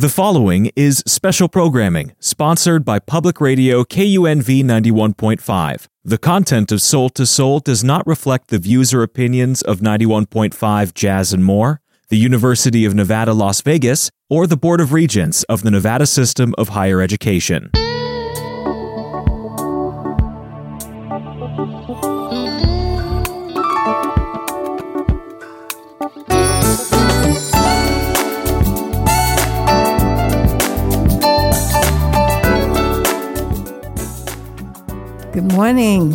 The 0.00 0.08
following 0.08 0.70
is 0.76 1.02
special 1.06 1.46
programming 1.46 2.14
sponsored 2.20 2.86
by 2.86 3.00
Public 3.00 3.38
Radio 3.38 3.84
KUNV 3.84 4.64
91.5. 4.64 5.88
The 6.02 6.16
content 6.16 6.72
of 6.72 6.80
Soul 6.80 7.10
to 7.10 7.26
Soul 7.26 7.60
does 7.60 7.84
not 7.84 8.06
reflect 8.06 8.48
the 8.48 8.58
views 8.58 8.94
or 8.94 9.02
opinions 9.02 9.60
of 9.60 9.80
91.5 9.80 10.94
Jazz 10.94 11.34
and 11.34 11.44
More, 11.44 11.82
the 12.08 12.16
University 12.16 12.86
of 12.86 12.94
Nevada, 12.94 13.34
Las 13.34 13.60
Vegas, 13.60 14.10
or 14.30 14.46
the 14.46 14.56
Board 14.56 14.80
of 14.80 14.94
Regents 14.94 15.42
of 15.50 15.64
the 15.64 15.70
Nevada 15.70 16.06
System 16.06 16.54
of 16.56 16.70
Higher 16.70 17.02
Education. 17.02 17.70
Good 35.32 35.52
morning. 35.52 36.10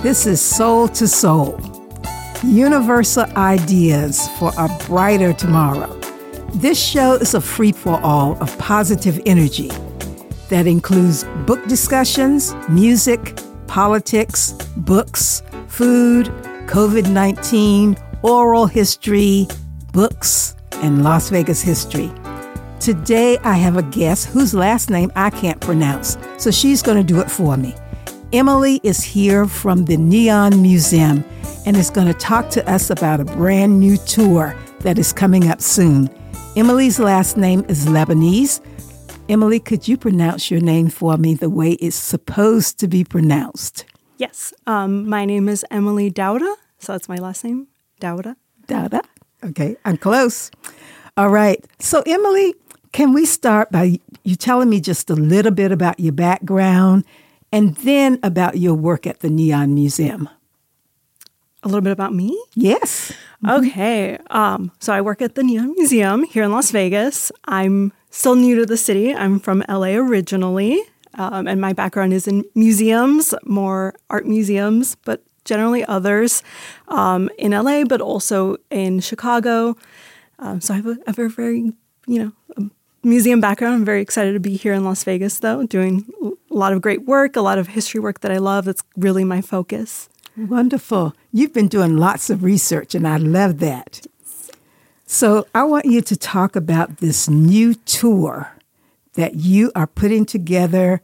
This 0.00 0.24
is 0.24 0.40
Soul 0.40 0.88
to 0.88 1.06
Soul, 1.06 1.60
universal 2.42 3.24
ideas 3.36 4.26
for 4.38 4.52
a 4.56 4.70
brighter 4.86 5.34
tomorrow. 5.34 5.92
This 6.54 6.82
show 6.82 7.16
is 7.16 7.34
a 7.34 7.42
free 7.42 7.72
for 7.72 8.00
all 8.00 8.42
of 8.42 8.56
positive 8.56 9.20
energy 9.26 9.68
that 10.48 10.66
includes 10.66 11.24
book 11.44 11.62
discussions, 11.66 12.54
music, 12.70 13.38
politics, 13.66 14.52
books, 14.78 15.42
food, 15.66 16.28
COVID 16.68 17.10
19, 17.12 17.98
oral 18.22 18.64
history, 18.64 19.46
books, 19.92 20.56
and 20.76 21.04
Las 21.04 21.28
Vegas 21.28 21.60
history. 21.60 22.10
Today 22.80 23.36
I 23.44 23.56
have 23.56 23.76
a 23.76 23.82
guest 23.82 24.28
whose 24.28 24.54
last 24.54 24.88
name 24.88 25.12
I 25.16 25.28
can't 25.28 25.60
pronounce, 25.60 26.16
so 26.38 26.50
she's 26.50 26.80
going 26.80 26.96
to 26.96 27.04
do 27.04 27.20
it 27.20 27.30
for 27.30 27.58
me. 27.58 27.74
Emily 28.30 28.78
is 28.82 29.02
here 29.02 29.46
from 29.46 29.86
the 29.86 29.96
Neon 29.96 30.60
Museum 30.60 31.24
and 31.64 31.78
is 31.78 31.88
going 31.88 32.08
to 32.08 32.12
talk 32.12 32.50
to 32.50 32.70
us 32.70 32.90
about 32.90 33.20
a 33.20 33.24
brand 33.24 33.80
new 33.80 33.96
tour 33.96 34.54
that 34.80 34.98
is 34.98 35.14
coming 35.14 35.48
up 35.48 35.62
soon. 35.62 36.10
Emily's 36.54 36.98
last 36.98 37.38
name 37.38 37.64
is 37.68 37.86
Lebanese. 37.86 38.60
Emily, 39.30 39.58
could 39.58 39.88
you 39.88 39.96
pronounce 39.96 40.50
your 40.50 40.60
name 40.60 40.90
for 40.90 41.16
me 41.16 41.34
the 41.34 41.48
way 41.48 41.72
it's 41.72 41.96
supposed 41.96 42.78
to 42.80 42.86
be 42.86 43.02
pronounced? 43.02 43.86
Yes. 44.18 44.52
Um, 44.66 45.08
my 45.08 45.24
name 45.24 45.48
is 45.48 45.64
Emily 45.70 46.10
Douda. 46.10 46.54
So 46.80 46.92
that's 46.92 47.08
my 47.08 47.16
last 47.16 47.44
name, 47.44 47.68
Douda. 47.98 48.36
Douda. 48.66 49.00
Okay, 49.42 49.74
I'm 49.86 49.96
close. 49.96 50.50
All 51.16 51.30
right. 51.30 51.64
So, 51.78 52.02
Emily, 52.04 52.54
can 52.92 53.14
we 53.14 53.24
start 53.24 53.72
by 53.72 54.00
you 54.22 54.36
telling 54.36 54.68
me 54.68 54.82
just 54.82 55.08
a 55.08 55.14
little 55.14 55.52
bit 55.52 55.72
about 55.72 55.98
your 55.98 56.12
background 56.12 57.04
and 57.52 57.74
then 57.76 58.18
about 58.22 58.58
your 58.58 58.74
work 58.74 59.06
at 59.06 59.20
the 59.20 59.30
Neon 59.30 59.74
Museum. 59.74 60.28
A 61.62 61.68
little 61.68 61.80
bit 61.80 61.92
about 61.92 62.14
me? 62.14 62.40
Yes. 62.54 63.12
Okay. 63.48 64.18
Um, 64.30 64.70
so 64.78 64.92
I 64.92 65.00
work 65.00 65.20
at 65.22 65.34
the 65.34 65.42
Neon 65.42 65.74
Museum 65.76 66.22
here 66.24 66.44
in 66.44 66.52
Las 66.52 66.70
Vegas. 66.70 67.32
I'm 67.46 67.92
still 68.10 68.36
new 68.36 68.56
to 68.56 68.66
the 68.66 68.76
city. 68.76 69.14
I'm 69.14 69.40
from 69.40 69.64
LA 69.68 69.96
originally, 69.96 70.80
um, 71.14 71.46
and 71.46 71.60
my 71.60 71.72
background 71.72 72.12
is 72.12 72.28
in 72.28 72.44
museums, 72.54 73.34
more 73.44 73.94
art 74.08 74.26
museums, 74.26 74.94
but 75.04 75.22
generally 75.44 75.84
others 75.84 76.42
um, 76.88 77.28
in 77.38 77.52
LA, 77.52 77.84
but 77.84 78.00
also 78.00 78.56
in 78.70 79.00
Chicago. 79.00 79.76
Um, 80.38 80.60
so 80.60 80.74
I 80.74 80.76
have 80.76 80.86
a, 80.86 80.98
a 81.06 81.28
very, 81.28 81.72
you 82.06 82.32
know, 82.56 82.70
museum 83.02 83.40
background. 83.40 83.74
I'm 83.74 83.84
very 83.84 84.02
excited 84.02 84.32
to 84.32 84.40
be 84.40 84.56
here 84.56 84.72
in 84.72 84.84
Las 84.84 85.04
Vegas, 85.04 85.38
though, 85.38 85.64
doing 85.66 86.04
a 86.22 86.54
lot 86.54 86.72
of 86.72 86.80
great 86.80 87.04
work, 87.04 87.36
a 87.36 87.40
lot 87.40 87.58
of 87.58 87.68
history 87.68 88.00
work 88.00 88.20
that 88.20 88.30
I 88.30 88.38
love. 88.38 88.64
That's 88.64 88.82
really 88.96 89.24
my 89.24 89.40
focus. 89.40 90.08
Wonderful. 90.36 91.14
You've 91.32 91.52
been 91.52 91.68
doing 91.68 91.96
lots 91.96 92.30
of 92.30 92.44
research, 92.44 92.94
and 92.94 93.08
I 93.08 93.16
love 93.16 93.58
that. 93.58 94.06
So, 95.04 95.46
I 95.54 95.64
want 95.64 95.86
you 95.86 96.02
to 96.02 96.16
talk 96.16 96.54
about 96.54 96.98
this 96.98 97.28
new 97.28 97.74
tour 97.74 98.52
that 99.14 99.36
you 99.36 99.72
are 99.74 99.86
putting 99.86 100.26
together. 100.26 101.00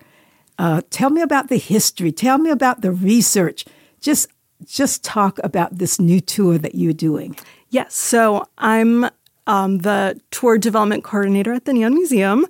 Uh, 0.58 0.82
tell 0.90 1.10
me 1.10 1.22
about 1.22 1.48
the 1.48 1.56
history. 1.56 2.12
Tell 2.12 2.38
me 2.38 2.50
about 2.50 2.82
the 2.82 2.92
research. 2.92 3.64
Just, 4.00 4.28
just 4.66 5.02
talk 5.02 5.40
about 5.42 5.78
this 5.78 5.98
new 5.98 6.20
tour 6.20 6.58
that 6.58 6.74
you're 6.74 6.92
doing. 6.92 7.34
Yes. 7.70 7.96
So, 7.96 8.46
I'm 8.58 9.08
um, 9.46 9.78
the 9.78 10.20
tour 10.30 10.58
development 10.58 11.04
coordinator 11.04 11.52
at 11.52 11.64
the 11.64 11.72
Neon 11.72 11.94
Museum. 11.94 12.46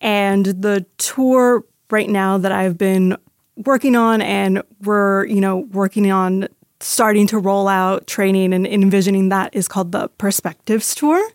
And 0.00 0.46
the 0.46 0.86
tour 0.98 1.64
right 1.90 2.08
now 2.08 2.38
that 2.38 2.52
I've 2.52 2.78
been 2.78 3.16
working 3.56 3.96
on 3.96 4.22
and 4.22 4.62
we're, 4.82 5.26
you 5.26 5.40
know, 5.40 5.58
working 5.72 6.10
on 6.10 6.48
starting 6.80 7.26
to 7.26 7.38
roll 7.38 7.66
out 7.66 8.06
training 8.06 8.52
and 8.52 8.66
envisioning 8.66 9.30
that 9.30 9.54
is 9.54 9.66
called 9.66 9.92
the 9.92 10.08
Perspectives 10.10 10.94
Tour. 10.94 11.28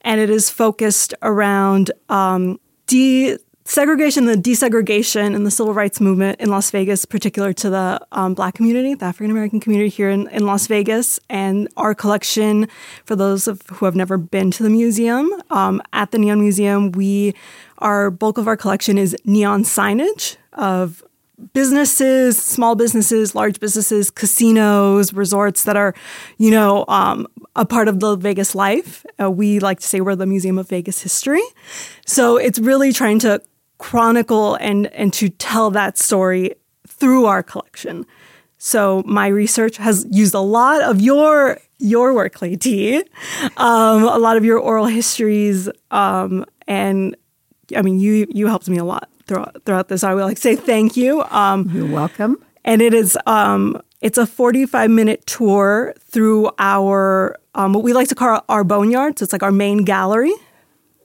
And 0.00 0.20
it 0.20 0.30
is 0.30 0.48
focused 0.48 1.12
around 1.20 1.90
um, 2.08 2.58
de 2.86 3.36
segregation, 3.68 4.24
the 4.24 4.34
desegregation, 4.34 5.36
and 5.36 5.46
the 5.46 5.50
civil 5.50 5.74
rights 5.74 6.00
movement 6.00 6.40
in 6.40 6.48
Las 6.48 6.70
Vegas, 6.70 7.04
particular 7.04 7.52
to 7.52 7.68
the 7.68 8.00
um, 8.12 8.32
Black 8.34 8.54
community, 8.54 8.94
the 8.94 9.04
African 9.04 9.30
American 9.30 9.60
community 9.60 9.90
here 9.90 10.08
in, 10.08 10.26
in 10.28 10.46
Las 10.46 10.66
Vegas, 10.66 11.20
and 11.28 11.68
our 11.76 11.94
collection. 11.94 12.66
For 13.04 13.14
those 13.14 13.46
of, 13.46 13.60
who 13.66 13.84
have 13.84 13.94
never 13.94 14.16
been 14.16 14.50
to 14.52 14.62
the 14.62 14.70
museum, 14.70 15.30
um, 15.50 15.82
at 15.92 16.10
the 16.10 16.18
Neon 16.18 16.40
Museum, 16.40 16.92
we 16.92 17.34
our 17.78 18.10
bulk 18.10 18.38
of 18.38 18.48
our 18.48 18.56
collection 18.56 18.98
is 18.98 19.14
neon 19.24 19.62
signage 19.62 20.36
of 20.54 21.04
businesses, 21.52 22.42
small 22.42 22.74
businesses, 22.74 23.34
large 23.34 23.60
businesses, 23.60 24.10
casinos, 24.10 25.12
resorts 25.12 25.62
that 25.64 25.76
are, 25.76 25.94
you 26.38 26.50
know, 26.50 26.84
um, 26.88 27.26
a 27.54 27.64
part 27.64 27.86
of 27.86 28.00
the 28.00 28.16
Vegas 28.16 28.54
life. 28.54 29.04
Uh, 29.20 29.30
we 29.30 29.60
like 29.60 29.78
to 29.78 29.86
say 29.86 30.00
we're 30.00 30.16
the 30.16 30.26
Museum 30.26 30.58
of 30.58 30.68
Vegas 30.68 31.02
History. 31.02 31.42
So 32.06 32.36
it's 32.36 32.58
really 32.58 32.92
trying 32.92 33.20
to 33.20 33.40
chronicle 33.78 34.56
and 34.56 34.88
and 34.88 35.12
to 35.14 35.28
tell 35.28 35.70
that 35.70 35.98
story 35.98 36.54
through 36.86 37.26
our 37.26 37.42
collection. 37.42 38.04
So 38.58 39.02
my 39.06 39.28
research 39.28 39.76
has 39.76 40.04
used 40.10 40.34
a 40.34 40.40
lot 40.40 40.82
of 40.82 41.00
your 41.00 41.58
your 41.78 42.12
work, 42.12 42.42
Lady, 42.42 42.96
um, 43.56 44.02
a 44.02 44.18
lot 44.18 44.36
of 44.36 44.44
your 44.44 44.58
oral 44.58 44.86
histories, 44.86 45.68
um, 45.92 46.44
and 46.66 47.16
I 47.74 47.82
mean 47.82 48.00
you 48.00 48.26
you 48.30 48.48
helped 48.48 48.68
me 48.68 48.78
a 48.78 48.84
lot 48.84 49.08
throughout 49.26 49.62
throughout 49.64 49.88
this. 49.88 50.02
I 50.02 50.12
would 50.14 50.24
like 50.24 50.36
to 50.36 50.42
say 50.42 50.56
thank 50.56 50.96
you. 50.96 51.22
Um, 51.30 51.70
You're 51.72 51.86
welcome. 51.86 52.44
And 52.64 52.82
it 52.82 52.92
is 52.92 53.16
um, 53.26 53.80
it's 54.00 54.18
a 54.18 54.26
45 54.26 54.90
minute 54.90 55.26
tour 55.26 55.94
through 56.00 56.50
our 56.58 57.36
um, 57.54 57.72
what 57.72 57.84
we 57.84 57.92
like 57.92 58.08
to 58.08 58.14
call 58.14 58.44
our 58.48 58.64
boneyard. 58.64 59.18
So 59.18 59.22
it's 59.22 59.32
like 59.32 59.42
our 59.42 59.52
main 59.52 59.84
gallery, 59.84 60.32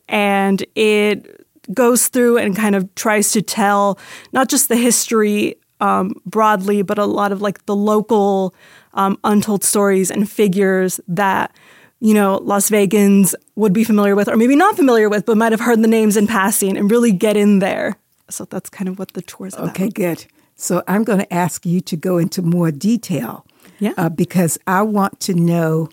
and 0.07 0.65
it 0.75 1.42
goes 1.73 2.07
through 2.07 2.37
and 2.37 2.55
kind 2.55 2.75
of 2.75 2.93
tries 2.95 3.31
to 3.31 3.41
tell 3.41 3.99
not 4.31 4.49
just 4.49 4.67
the 4.69 4.75
history 4.75 5.55
um, 5.79 6.13
broadly, 6.25 6.81
but 6.81 6.97
a 6.97 7.05
lot 7.05 7.31
of 7.31 7.41
like 7.41 7.65
the 7.65 7.75
local 7.75 8.55
um, 8.93 9.17
untold 9.23 9.63
stories 9.63 10.09
and 10.11 10.29
figures 10.29 10.99
that 11.07 11.55
you 11.99 12.13
know 12.13 12.37
Las 12.37 12.69
Vegans 12.69 13.35
would 13.55 13.73
be 13.73 13.83
familiar 13.83 14.15
with, 14.15 14.27
or 14.27 14.37
maybe 14.37 14.55
not 14.55 14.75
familiar 14.75 15.09
with, 15.09 15.25
but 15.25 15.37
might 15.37 15.51
have 15.51 15.61
heard 15.61 15.81
the 15.81 15.87
names 15.87 16.17
in 16.17 16.27
passing, 16.27 16.77
and 16.77 16.89
really 16.89 17.11
get 17.11 17.37
in 17.37 17.59
there. 17.59 17.97
So 18.29 18.45
that's 18.45 18.69
kind 18.69 18.87
of 18.87 18.97
what 18.97 19.13
the 19.13 19.21
tour 19.21 19.47
is 19.47 19.53
about. 19.53 19.69
Okay, 19.69 19.89
good. 19.89 20.25
So 20.55 20.83
I'm 20.87 21.03
going 21.03 21.19
to 21.19 21.33
ask 21.33 21.65
you 21.65 21.81
to 21.81 21.97
go 21.97 22.17
into 22.17 22.41
more 22.41 22.71
detail, 22.71 23.45
yeah, 23.79 23.93
uh, 23.97 24.09
because 24.09 24.57
I 24.67 24.81
want 24.83 25.19
to 25.21 25.33
know. 25.33 25.89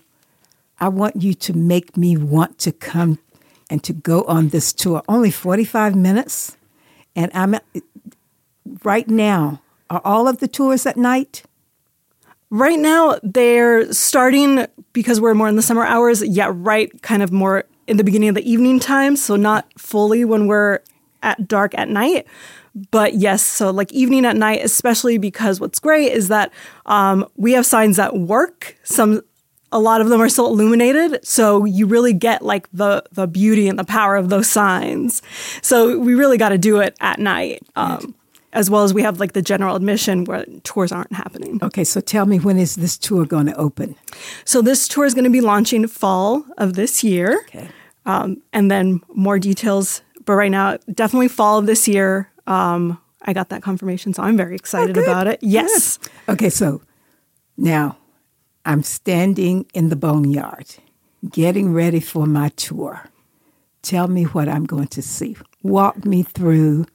I 0.83 0.89
want 0.89 1.21
you 1.21 1.35
to 1.35 1.53
make 1.53 1.99
me 1.99 2.17
want 2.17 2.59
to 2.61 2.73
come 2.73 3.19
and 3.71 3.83
to 3.85 3.93
go 3.93 4.23
on 4.23 4.49
this 4.49 4.73
tour. 4.73 5.03
Only 5.09 5.31
45 5.31 5.95
minutes. 5.95 6.57
And 7.17 7.31
I'm 7.33 7.57
right 8.83 9.09
now, 9.09 9.63
are 9.89 10.03
all 10.05 10.29
of 10.29 10.39
the 10.39 10.49
tours 10.49 10.85
at 10.85 10.97
night? 10.97 11.45
Right 12.51 12.79
now, 12.79 13.19
they're 13.23 13.93
starting 13.93 14.67
because 14.93 15.21
we're 15.21 15.35
more 15.35 15.49
in 15.49 15.57
the 15.57 15.63
summer 15.63 15.85
hours. 15.85 16.23
Yeah, 16.23 16.51
right, 16.53 16.91
kind 17.01 17.23
of 17.23 17.31
more 17.33 17.65
in 17.87 17.97
the 17.97 18.05
beginning 18.05 18.29
of 18.29 18.35
the 18.35 18.51
evening 18.51 18.81
time. 18.81 19.15
So, 19.15 19.37
not 19.37 19.67
fully 19.79 20.25
when 20.25 20.49
we're 20.49 20.81
at 21.23 21.47
dark 21.47 21.79
at 21.79 21.89
night. 21.89 22.27
But 22.91 23.15
yes, 23.15 23.43
so 23.43 23.71
like 23.71 23.93
evening 23.93 24.25
at 24.25 24.37
night, 24.37 24.65
especially 24.65 25.19
because 25.19 25.61
what's 25.61 25.79
great 25.79 26.13
is 26.13 26.29
that 26.29 26.53
um, 26.87 27.27
we 27.37 27.53
have 27.53 27.67
signs 27.67 27.97
that 27.97 28.17
work. 28.17 28.77
Some 28.85 29.23
a 29.73 29.79
lot 29.79 30.01
of 30.01 30.09
them 30.09 30.21
are 30.21 30.29
still 30.29 30.47
illuminated 30.47 31.25
so 31.25 31.65
you 31.65 31.87
really 31.87 32.13
get 32.13 32.43
like 32.43 32.69
the 32.73 33.03
the 33.13 33.27
beauty 33.27 33.69
and 33.69 33.79
the 33.79 33.85
power 33.85 34.17
of 34.17 34.29
those 34.29 34.51
signs. 34.51 35.23
So 35.63 35.99
we 35.99 36.15
really 36.15 36.39
got 36.39 36.49
to 36.51 36.59
do 36.59 36.81
it 36.81 36.97
at 37.01 37.19
night 37.19 37.63
um, 37.77 38.15
as 38.53 38.69
well 38.69 38.83
as 38.83 38.93
we 38.93 39.03
have 39.03 39.21
like 39.21 39.33
the 39.33 39.43
general 39.43 39.77
admission 39.77 40.25
where 40.25 40.45
tours 40.65 40.91
aren't 40.93 41.13
happening. 41.13 41.59
Okay 41.63 41.85
so 41.85 42.01
tell 42.01 42.27
me 42.27 42.39
when 42.39 42.59
is 42.59 42.75
this 42.77 42.99
tour 42.99 43.25
going 43.25 43.47
to 43.47 43.55
open? 43.57 43.95
So 44.45 44.63
this 44.63 44.89
tour 44.89 45.05
is 45.05 45.15
going 45.15 45.25
to 45.25 45.31
be 45.31 45.41
launching 45.41 45.87
fall 45.87 46.45
of 46.59 46.75
this 46.75 47.03
year. 47.05 47.41
Okay. 47.49 47.69
Um, 48.07 48.43
and 48.53 48.71
then 48.71 49.01
more 49.15 49.39
details 49.39 50.03
but 50.27 50.35
right 50.35 50.51
now, 50.51 50.77
definitely 50.93 51.29
fall 51.29 51.59
of 51.59 51.67
this 51.67 51.89
year. 51.89 52.31
Um, 52.47 53.01
I 53.23 53.33
got 53.33 53.49
that 53.49 53.63
confirmation, 53.63 54.15
so 54.15 54.23
I'm 54.23 54.37
very 54.37 54.55
excited 54.55 54.97
Oh, 54.97 55.03
about 55.03 55.27
it. 55.27 55.39
Yes. 55.43 55.99
Okay, 56.29 56.51
so 56.51 56.83
now 57.57 57.97
I'm 58.65 58.83
standing 58.83 59.67
in 59.75 59.89
the 59.89 59.97
boneyard, 59.97 60.67
getting 61.31 61.73
ready 61.73 62.01
for 62.01 62.27
my 62.27 62.51
tour. 62.51 63.05
Tell 63.83 64.09
me 64.09 64.25
what 64.25 64.49
I'm 64.49 64.67
going 64.67 64.89
to 64.89 65.03
see. 65.03 65.37
Walk 65.63 66.05
me 66.05 66.23
through 66.23 66.87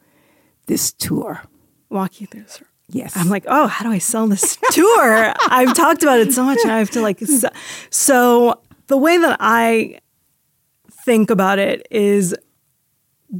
this 0.67 0.91
tour. 0.91 1.41
Walk 1.89 2.21
you 2.21 2.27
through. 2.27 2.41
this. 2.41 2.61
Yes. 2.87 3.17
I'm 3.17 3.29
like, 3.29 3.45
oh, 3.47 3.67
how 3.67 3.83
do 3.83 3.91
I 3.91 3.97
sell 3.97 4.27
this 4.27 4.57
tour? 4.71 5.33
I've 5.47 5.73
talked 5.73 6.03
about 6.03 6.19
it 6.19 6.33
so 6.33 6.43
much, 6.43 6.59
and 6.63 6.71
I 6.71 6.77
have 6.79 6.91
to 6.91 7.01
like. 7.01 7.19
So, 7.19 7.49
so 7.89 8.61
the 8.87 8.97
way 8.97 9.17
that 9.17 9.37
I 9.39 9.99
think 11.05 11.29
about 11.31 11.57
it 11.57 11.87
is 11.89 12.35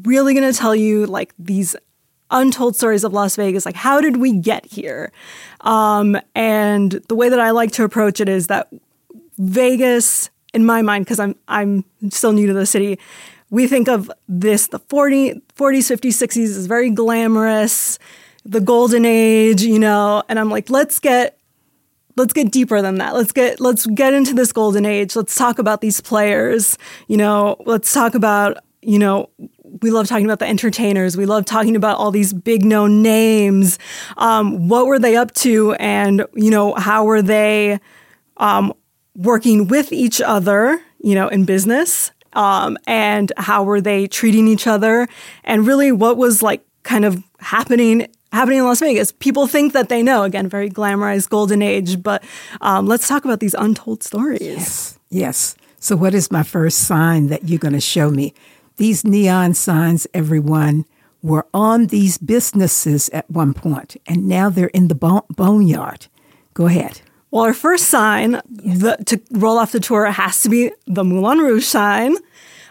really 0.04 0.34
going 0.34 0.52
to 0.52 0.58
tell 0.58 0.76
you 0.76 1.06
like 1.06 1.34
these 1.38 1.76
untold 2.32 2.76
stories 2.76 3.04
of 3.04 3.14
Las 3.14 3.36
Vegas. 3.36 3.66
Like, 3.66 3.76
how 3.76 4.02
did 4.02 4.18
we 4.18 4.34
get 4.34 4.66
here? 4.66 5.12
Um, 5.62 6.18
and 6.34 6.92
the 7.08 7.16
way 7.16 7.30
that 7.30 7.40
I 7.40 7.52
like 7.52 7.72
to 7.74 7.84
approach 7.84 8.20
it 8.20 8.30
is 8.30 8.48
that 8.48 8.70
Vegas, 9.38 10.30
in 10.54 10.66
my 10.66 10.82
mind, 10.82 11.06
because 11.06 11.20
I'm 11.20 11.36
I'm 11.48 11.84
still 12.10 12.32
new 12.32 12.48
to 12.48 12.54
the 12.54 12.66
city, 12.66 13.00
we 13.50 13.68
think 13.68 13.88
of 13.88 14.12
this 14.28 14.68
the 14.68 14.80
40, 14.80 15.34
40s, 15.34 15.42
50s, 15.58 16.28
60s 16.28 16.38
is 16.38 16.68
very 16.68 16.90
glamorous, 16.90 18.00
the 18.44 18.62
golden 18.62 19.06
age, 19.06 19.62
you 19.62 19.80
know, 19.80 20.24
and 20.30 20.40
I'm 20.40 20.50
like, 20.50 20.70
let's 20.70 21.00
get 21.00 21.38
let's 22.18 22.34
get 22.34 22.52
deeper 22.52 22.82
than 22.82 22.96
that. 22.96 23.14
Let's 23.14 23.32
get 23.32 23.60
let's 23.60 23.86
get 23.88 24.14
into 24.14 24.34
this 24.34 24.52
golden 24.52 24.86
age. 24.86 25.16
Let's 25.16 25.36
talk 25.36 25.60
about 25.60 25.82
these 25.82 26.02
players. 26.02 26.78
You 27.08 27.18
know, 27.18 27.58
let's 27.66 27.94
talk 27.94 28.16
about, 28.16 28.58
you 28.86 29.00
know, 29.00 29.30
we 29.82 29.92
love 29.92 30.08
talking 30.08 30.26
about 30.26 30.40
the 30.40 30.48
entertainers. 30.48 31.18
We 31.18 31.26
love 31.26 31.46
talking 31.46 31.76
about 31.76 31.98
all 31.98 32.12
these 32.12 32.34
big 32.34 32.64
known 32.64 33.02
names. 33.02 33.80
Um, 34.18 34.68
what 34.68 34.86
were 34.86 35.00
they 35.00 35.16
up 35.16 35.34
to 35.36 35.74
and, 35.74 36.26
you 36.34 36.52
know, 36.52 36.74
how 36.76 37.04
were 37.06 37.22
they 37.22 37.80
um, 38.38 38.74
working 39.16 39.68
with 39.68 39.92
each 39.92 40.22
other, 40.22 40.82
you 41.00 41.16
know, 41.16 41.28
in 41.28 41.46
business? 41.46 42.12
Um, 42.34 42.78
and 42.86 43.32
how 43.38 43.64
were 43.64 43.82
they 43.82 44.08
treating 44.08 44.48
each 44.48 44.68
other? 44.68 45.08
And 45.44 45.66
really 45.66 45.92
what 45.92 46.18
was 46.18 46.44
like 46.44 46.66
kind 46.84 47.06
of 47.06 47.24
happening 47.40 48.08
happening 48.32 48.60
in 48.60 48.66
Las 48.66 48.82
Vegas. 48.82 49.14
People 49.14 49.48
think 49.48 49.72
that 49.74 49.88
they 49.88 50.04
know. 50.04 50.24
Again, 50.24 50.50
very 50.50 50.70
glamorized 50.70 51.30
golden 51.30 51.62
age, 51.62 52.04
but 52.04 52.22
um, 52.60 52.86
let's 52.86 53.08
talk 53.08 53.24
about 53.24 53.40
these 53.40 53.54
untold 53.54 54.04
stories. 54.04 54.42
Yes. 54.42 55.00
Yes. 55.10 55.56
So, 55.80 55.96
what 55.96 56.14
is 56.14 56.32
my 56.32 56.44
first 56.44 56.80
sign 56.80 57.28
that 57.28 57.48
you're 57.48 57.60
going 57.60 57.74
to 57.74 57.80
show 57.80 58.10
me? 58.10 58.34
These 58.78 59.06
neon 59.06 59.54
signs, 59.54 60.08
everyone, 60.14 60.86
were 61.22 61.48
on 61.54 61.88
these 61.88 62.18
businesses 62.18 63.10
at 63.10 63.30
one 63.30 63.54
point, 63.54 63.98
and 64.06 64.28
now 64.28 64.50
they're 64.50 64.68
in 64.68 64.90
the 64.90 64.96
bon- 64.96 65.24
boneyard. 65.30 66.08
Go 66.54 66.68
ahead. 66.68 67.02
Well, 67.32 67.44
our 67.44 67.54
first 67.54 67.90
sign 67.90 68.42
the, 68.48 68.98
to 69.08 69.22
roll 69.32 69.58
off 69.58 69.72
the 69.72 69.80
tour 69.80 70.06
has 70.06 70.42
to 70.44 70.50
be 70.50 70.72
the 70.88 71.04
Moulin 71.04 71.40
Rouge 71.40 71.66
sign, 71.66 72.16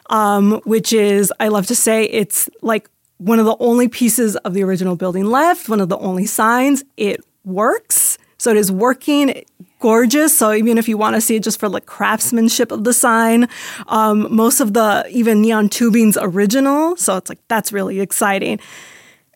um, 0.08 0.60
which 0.64 0.92
is, 0.92 1.32
I 1.40 1.48
love 1.48 1.66
to 1.66 1.74
say, 1.74 2.04
it's 2.04 2.48
like 2.62 2.88
one 3.18 3.38
of 3.38 3.44
the 3.44 3.56
only 3.58 3.88
pieces 3.88 4.36
of 4.36 4.54
the 4.54 4.62
original 4.62 4.96
building 4.96 5.24
left, 5.24 5.68
one 5.68 5.80
of 5.80 5.88
the 5.88 5.98
only 5.98 6.26
signs. 6.26 6.84
It 6.96 7.20
works. 7.44 8.18
So 8.38 8.50
it 8.50 8.56
is 8.56 8.70
working, 8.70 9.44
gorgeous. 9.84 10.34
So 10.34 10.54
even 10.54 10.78
if 10.78 10.88
you 10.88 10.96
want 10.96 11.14
to 11.14 11.20
see 11.20 11.36
it 11.36 11.42
just 11.42 11.60
for 11.60 11.68
like 11.68 11.84
craftsmanship 11.84 12.72
of 12.72 12.84
the 12.84 12.94
sign, 12.94 13.50
um, 13.88 14.34
most 14.34 14.60
of 14.60 14.72
the 14.72 15.06
even 15.10 15.42
neon 15.42 15.68
tubing's 15.68 16.16
original. 16.18 16.96
So 16.96 17.18
it's 17.18 17.28
like 17.28 17.40
that's 17.48 17.70
really 17.70 18.00
exciting, 18.00 18.60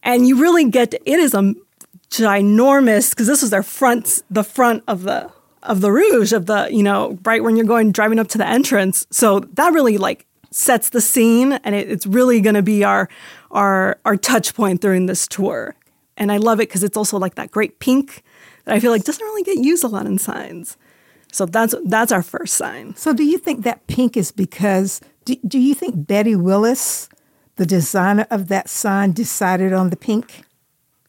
and 0.03 0.27
you 0.27 0.41
really 0.41 0.71
get 0.71 0.93
to, 0.93 0.99
it 1.05 1.19
is 1.21 1.35
a 1.35 1.55
ginormous 2.09 3.11
because 3.11 3.27
this 3.27 3.43
was 3.43 3.51
their 3.51 3.63
front, 3.63 4.23
the 4.31 4.43
front 4.43 4.85
of 4.89 5.03
the 5.03 5.31
of 5.65 5.83
the 5.83 5.93
Rouge 5.93 6.33
of 6.33 6.47
the 6.47 6.69
you 6.71 6.83
know 6.83 7.19
right 7.27 7.43
when 7.43 7.57
you're 7.57 7.67
going 7.67 7.93
driving 7.93 8.19
up 8.19 8.29
to 8.29 8.39
the 8.39 8.47
entrance. 8.47 9.07
So 9.11 9.41
that 9.41 9.75
really 9.75 9.99
like 9.99 10.25
sets 10.51 10.89
the 10.89 11.03
scene, 11.03 11.53
and 11.63 11.75
it, 11.75 11.91
it's 11.91 12.07
really 12.07 12.41
going 12.41 12.55
to 12.55 12.63
be 12.63 12.85
our 12.85 13.11
our 13.51 13.99
our 14.07 14.17
touch 14.17 14.55
point 14.55 14.81
during 14.81 15.05
this 15.05 15.29
tour. 15.29 15.75
And 16.17 16.33
I 16.33 16.39
love 16.39 16.59
it 16.59 16.69
because 16.69 16.83
it's 16.83 16.97
also 16.97 17.19
like 17.19 17.35
that 17.35 17.51
great 17.51 17.81
pink 17.81 18.23
that 18.69 18.77
I 18.77 18.81
feel 18.81 18.91
like 18.91 19.05
doesn't 19.05 19.25
really 19.25 19.43
get 19.43 19.65
used 19.65 19.83
a 19.83 19.89
lot 19.89 20.05
in 20.05 20.19
signs. 20.19 20.77
So 21.33 21.47
that's 21.47 21.75
that's 21.87 22.13
our 22.13 22.23
first 22.23 22.55
sign. 22.55 22.95
So, 22.97 23.13
do 23.13 23.25
you 23.25 23.39
think 23.39 23.65
that 23.65 23.87
pink 23.87 24.17
is 24.17 24.31
because, 24.31 25.01
do, 25.25 25.37
do 25.47 25.59
you 25.59 25.75
think 25.75 26.07
Betty 26.07 26.37
Willis, 26.37 27.09
the 27.57 27.67
designer 27.67 28.27
of 28.31 28.49
that 28.49 28.69
sign, 28.69 29.13
decided 29.13 29.73
on 29.73 29.91
the 29.91 29.97
pink? 29.97 30.43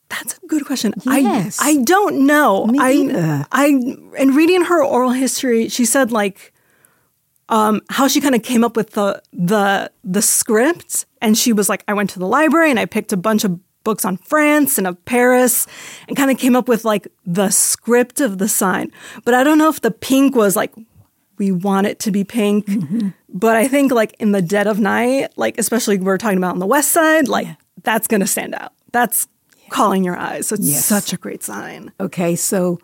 That's 0.10 0.38
a 0.38 0.48
good 0.48 0.66
question. 0.66 0.94
Yes. 1.04 1.60
I 1.62 1.70
I 1.70 1.84
don't 1.84 2.26
know. 2.26 2.66
Me 2.66 2.80
I 2.80 2.92
either. 2.92 3.46
I 3.52 3.68
in 4.18 4.36
reading 4.36 4.66
her 4.66 4.84
oral 4.84 5.12
history, 5.12 5.70
she 5.70 5.86
said 5.86 6.12
like 6.12 6.54
um, 7.50 7.82
how 7.90 8.08
she 8.08 8.22
kind 8.22 8.36
of 8.36 8.44
came 8.44 8.64
up 8.64 8.76
with 8.76 8.92
the 8.92 9.22
the 9.34 9.92
the 10.04 10.22
script, 10.22 11.06
and 11.22 11.38
she 11.38 11.54
was 11.54 11.68
like, 11.70 11.84
I 11.88 11.94
went 11.94 12.10
to 12.12 12.20
the 12.20 12.28
library 12.28 12.70
and 12.70 12.80
I 12.80 12.86
picked 12.86 13.12
a 13.14 13.18
bunch 13.18 13.44
of 13.44 13.60
books 13.90 14.06
on 14.06 14.18
France 14.18 14.78
and 14.78 14.86
of 14.88 14.96
Paris, 15.06 15.66
and 16.08 16.16
kind 16.16 16.30
of 16.32 16.38
came 16.38 16.56
up 16.56 16.68
with 16.68 16.86
like 16.86 17.08
the 17.26 17.50
script 17.50 18.22
of 18.22 18.38
the 18.38 18.48
sign. 18.48 18.92
But 19.26 19.34
I 19.34 19.44
don't 19.44 19.58
know 19.58 19.70
if 19.70 19.82
the 19.82 19.92
pink 20.10 20.36
was 20.36 20.56
like 20.56 20.72
we 21.40 21.52
want 21.52 21.88
it 21.88 22.00
to 22.00 22.12
be 22.12 22.24
pink. 22.24 22.66
Mm-hmm. 22.68 23.10
But 23.30 23.56
I 23.56 23.68
think 23.68 23.92
like 23.92 24.14
in 24.20 24.32
the 24.32 24.42
dead 24.42 24.68
of 24.68 24.80
night, 24.80 25.34
like 25.38 25.58
especially 25.58 25.98
we're 25.98 26.18
talking 26.18 26.38
about 26.38 26.52
on 26.52 26.60
the 26.60 26.68
west 26.68 26.92
side, 26.92 27.28
like 27.28 27.48
that's 27.84 28.08
gonna 28.08 28.28
stand 28.28 28.54
out. 28.56 28.74
That's 28.92 29.28
calling 29.70 30.04
your 30.04 30.18
eyes. 30.18 30.48
So 30.48 30.56
it's 30.56 30.68
Yes. 30.68 30.86
such 30.86 31.14
a 31.14 31.18
great 31.18 31.44
sign. 31.44 31.92
Okay, 32.00 32.36
so 32.36 32.80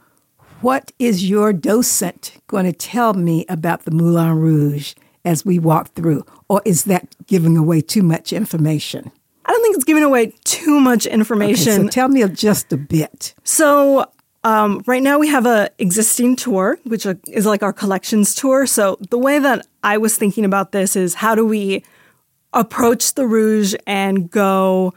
what 0.62 0.92
is 1.00 1.30
your 1.30 1.52
docent 1.54 2.38
going 2.48 2.66
to 2.66 2.72
tell 2.72 3.14
me 3.14 3.46
about 3.50 3.84
the 3.86 3.92
Moulin 3.92 4.34
Rouge 4.40 4.94
as 5.26 5.44
we 5.46 5.60
walk 5.60 5.94
through? 5.96 6.24
Or 6.48 6.62
is 6.64 6.84
that 6.86 7.16
giving 7.28 7.58
away 7.58 7.82
too 7.82 8.04
much 8.04 8.32
information? 8.32 9.12
I 9.46 9.52
don't 9.52 9.62
think 9.62 9.76
it's 9.76 9.86
giving 9.86 10.04
away 10.04 10.34
too 10.44 10.80
much 10.80 11.06
Okay, 11.06 11.14
information. 11.14 11.84
so 11.84 11.88
tell 11.88 12.08
me 12.10 12.28
just 12.30 12.74
a 12.74 12.78
bit. 12.78 13.36
So 13.44 14.10
um, 14.44 14.84
right 14.86 15.04
now 15.04 15.18
we 15.20 15.28
have 15.28 15.46
a 15.46 15.70
existing 15.80 16.36
tour, 16.36 16.80
which 16.84 17.06
is 17.28 17.46
like 17.46 17.64
our 17.64 17.74
collections 17.74 18.34
tour. 18.34 18.66
So 18.66 18.98
the 19.10 19.18
way 19.18 19.40
that 19.40 19.68
I 19.84 19.98
was 19.98 20.18
thinking 20.18 20.46
about 20.46 20.72
this 20.72 20.96
is 20.96 21.16
how 21.16 21.36
do 21.36 21.46
we 21.46 21.84
approach 22.54 23.14
the 23.14 23.28
Rouge 23.28 23.76
and 23.86 24.30
go 24.32 24.94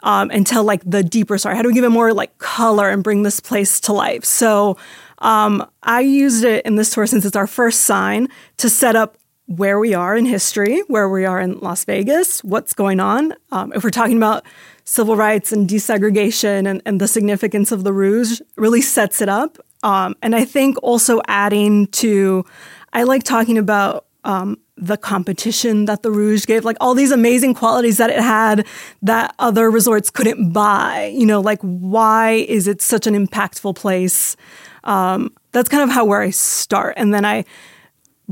um, 0.00 0.30
and 0.32 0.46
tell 0.46 0.62
like 0.62 0.82
the 0.88 1.02
deeper 1.02 1.36
story? 1.38 1.56
How 1.56 1.62
do 1.62 1.68
we 1.68 1.74
give 1.74 1.84
it 1.84 1.90
more 1.90 2.12
like 2.12 2.38
color 2.38 2.88
and 2.88 3.02
bring 3.02 3.24
this 3.24 3.40
place 3.40 3.80
to 3.80 3.92
life? 3.92 4.24
So 4.24 4.76
um, 5.18 5.68
I 5.82 6.00
used 6.00 6.44
it 6.44 6.64
in 6.64 6.76
this 6.76 6.92
tour 6.92 7.06
since 7.06 7.24
it's 7.24 7.36
our 7.36 7.48
first 7.48 7.80
sign 7.80 8.28
to 8.58 8.70
set 8.70 8.94
up 8.94 9.17
where 9.48 9.78
we 9.78 9.94
are 9.94 10.14
in 10.14 10.26
history, 10.26 10.82
where 10.88 11.08
we 11.08 11.24
are 11.24 11.40
in 11.40 11.58
Las 11.60 11.84
Vegas, 11.86 12.44
what's 12.44 12.74
going 12.74 13.00
on. 13.00 13.32
Um, 13.50 13.72
if 13.74 13.82
we're 13.82 13.88
talking 13.88 14.18
about 14.18 14.44
civil 14.84 15.16
rights 15.16 15.52
and 15.52 15.66
desegregation 15.66 16.68
and, 16.68 16.82
and 16.84 17.00
the 17.00 17.08
significance 17.08 17.72
of 17.72 17.82
the 17.82 17.92
Rouge, 17.92 18.42
really 18.56 18.82
sets 18.82 19.22
it 19.22 19.28
up. 19.30 19.56
Um, 19.82 20.14
and 20.20 20.36
I 20.36 20.44
think 20.44 20.76
also 20.82 21.22
adding 21.28 21.86
to, 21.86 22.44
I 22.92 23.04
like 23.04 23.22
talking 23.22 23.56
about 23.56 24.04
um, 24.24 24.58
the 24.76 24.98
competition 24.98 25.86
that 25.86 26.02
the 26.02 26.10
Rouge 26.10 26.44
gave, 26.44 26.66
like 26.66 26.76
all 26.78 26.94
these 26.94 27.10
amazing 27.10 27.54
qualities 27.54 27.96
that 27.96 28.10
it 28.10 28.20
had 28.20 28.66
that 29.00 29.34
other 29.38 29.70
resorts 29.70 30.10
couldn't 30.10 30.52
buy. 30.52 31.10
You 31.14 31.24
know, 31.24 31.40
like 31.40 31.60
why 31.62 32.32
is 32.32 32.68
it 32.68 32.82
such 32.82 33.06
an 33.06 33.14
impactful 33.14 33.76
place? 33.76 34.36
Um, 34.84 35.32
that's 35.52 35.70
kind 35.70 35.82
of 35.82 35.88
how 35.88 36.04
where 36.04 36.20
I 36.20 36.30
start, 36.30 36.94
and 36.98 37.14
then 37.14 37.24
I, 37.24 37.46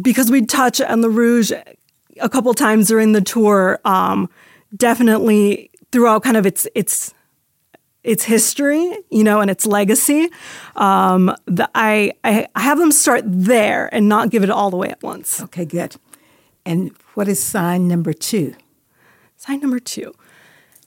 because 0.01 0.31
we 0.31 0.45
touch 0.45 0.81
on 0.81 1.01
the 1.01 1.11
Rouge 1.11 1.53
a 2.21 2.29
couple 2.29 2.53
times 2.55 2.89
during 2.89 3.13
the 3.13 3.21
tour, 3.21 3.81
um, 3.85 4.29
definitely 4.75 5.71
throughout 5.93 6.23
kind 6.23 6.37
of 6.37 6.47
its 6.47 6.67
its 6.75 7.15
its 8.05 8.25
history, 8.25 8.97
you 9.11 9.25
know, 9.25 9.41
and 9.41 9.51
its 9.51 9.67
legacy. 9.67 10.31
Um, 10.77 11.35
the, 11.47 11.69
I, 11.75 12.13
I 12.25 12.47
I 12.55 12.61
have 12.61 12.79
them 12.79 12.93
start 12.93 13.23
there 13.27 13.93
and 13.93 14.09
not 14.09 14.31
give 14.31 14.43
it 14.43 14.51
all 14.51 14.71
the 14.71 14.77
way 14.77 14.89
at 14.89 15.03
once. 15.03 15.43
Okay, 15.43 15.65
good. 15.65 15.97
And 16.65 16.93
what 17.15 17.29
is 17.29 17.43
sign 17.43 17.89
number 17.89 18.13
two? 18.13 18.55
Sign 19.37 19.61
number 19.61 19.79
two. 19.79 20.15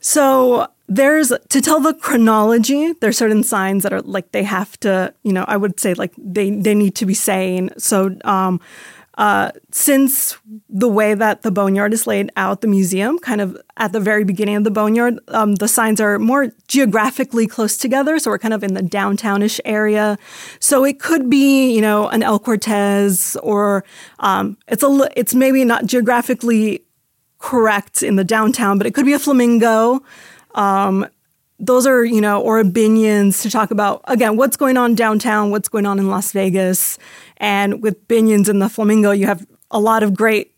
So 0.02 0.68
there's 0.88 1.32
to 1.50 1.62
tell 1.62 1.80
the 1.80 1.94
chronology. 1.94 2.94
There's 2.94 3.18
certain 3.18 3.44
signs 3.44 3.84
that 3.84 3.94
are 3.94 4.02
like 4.02 4.32
they 4.32 4.44
have 4.44 4.80
to, 4.82 5.14
you 5.24 5.34
know, 5.34 5.46
I 5.48 5.58
would 5.58 5.80
say 5.80 5.94
like 5.94 6.14
they 6.18 6.50
they 6.52 6.74
need 6.74 6.96
to 6.96 7.06
be 7.06 7.14
saying. 7.14 7.72
So 7.78 8.16
um, 8.24 8.60
uh, 9.20 9.52
since 9.70 10.38
the 10.70 10.88
way 10.88 11.14
that 11.14 11.42
the 11.42 11.52
boneyard 11.52 11.92
is 11.92 12.08
laid 12.08 12.32
out, 12.38 12.62
the 12.62 12.68
museum 12.68 13.20
kind 13.20 13.42
of 13.42 13.62
at 13.76 13.92
the 13.92 14.00
very 14.00 14.24
beginning 14.24 14.56
of 14.56 14.64
the 14.64 14.72
boneyard, 14.72 15.20
um, 15.28 15.56
the 15.56 15.68
signs 15.68 16.00
are 16.00 16.18
more 16.18 16.54
geographically 16.70 17.46
close 17.46 17.76
together. 17.76 18.18
So 18.18 18.32
we're 18.32 18.40
kind 18.40 18.54
of 18.54 18.64
in 18.64 18.76
the 18.76 18.82
downtownish 18.82 19.60
area. 19.66 20.18
So 20.62 20.86
it 20.86 21.02
could 21.02 21.30
be, 21.30 21.70
you 21.70 21.82
know, 21.82 22.08
an 22.08 22.24
El 22.24 22.40
Cortez 22.40 23.36
or 23.44 23.84
um, 24.20 24.56
it's 24.70 24.84
a 24.84 25.10
it's 25.18 25.36
maybe 25.36 25.66
not 25.66 25.86
geographically 25.86 26.86
correct 27.40 28.02
in 28.02 28.16
the 28.16 28.24
downtown, 28.24 28.78
but 28.78 28.88
it 28.88 28.94
could 28.94 29.06
be 29.06 29.14
a 29.14 29.20
flamingo. 29.20 30.02
Um, 30.56 31.06
those 31.60 31.86
are, 31.86 32.04
you 32.04 32.22
know, 32.22 32.42
or 32.42 32.64
Binion's 32.64 33.42
to 33.44 33.50
talk 33.50 33.72
about, 33.72 34.02
again, 34.06 34.38
what's 34.38 34.58
going 34.58 34.78
on 34.78 34.96
downtown, 34.96 35.52
what's 35.52 35.68
going 35.68 35.86
on 35.86 36.00
in 36.00 36.10
Las 36.10 36.32
Vegas. 36.32 36.98
And 37.38 37.84
with 37.84 38.08
Binion's 38.08 38.50
and 38.50 38.62
the 38.62 38.70
flamingo, 38.70 39.12
you 39.12 39.26
have 39.26 39.46
a 39.72 39.80
lot 39.80 40.04
of 40.04 40.14
great 40.14 40.56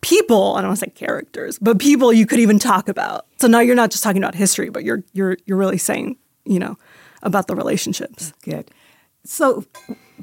people, 0.00 0.54
I 0.56 0.60
don't 0.60 0.70
want 0.70 0.80
to 0.80 0.86
say 0.86 0.92
characters, 0.92 1.58
but 1.58 1.78
people 1.78 2.12
you 2.12 2.26
could 2.26 2.40
even 2.40 2.58
talk 2.58 2.88
about. 2.88 3.26
So 3.38 3.46
now 3.48 3.60
you're 3.60 3.76
not 3.76 3.90
just 3.90 4.02
talking 4.02 4.22
about 4.22 4.34
history, 4.34 4.68
but 4.68 4.84
you're 4.84 5.02
you're 5.12 5.38
you're 5.46 5.56
really 5.56 5.78
saying, 5.78 6.16
you 6.44 6.58
know, 6.58 6.76
about 7.22 7.46
the 7.46 7.56
relationships. 7.56 8.32
Good. 8.42 8.70
So 9.24 9.64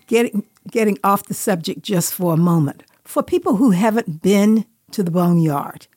getting 0.08 0.46
getting 0.70 1.00
off 1.04 1.26
the 1.26 1.34
subject 1.34 1.82
just 1.82 2.14
for 2.14 2.34
a 2.34 2.38
moment. 2.38 2.84
For 3.06 3.24
people 3.24 3.56
who 3.56 3.72
haven't 3.72 4.22
been 4.22 4.66
to 4.92 5.02
the 5.02 5.12
boneyard, 5.12 5.88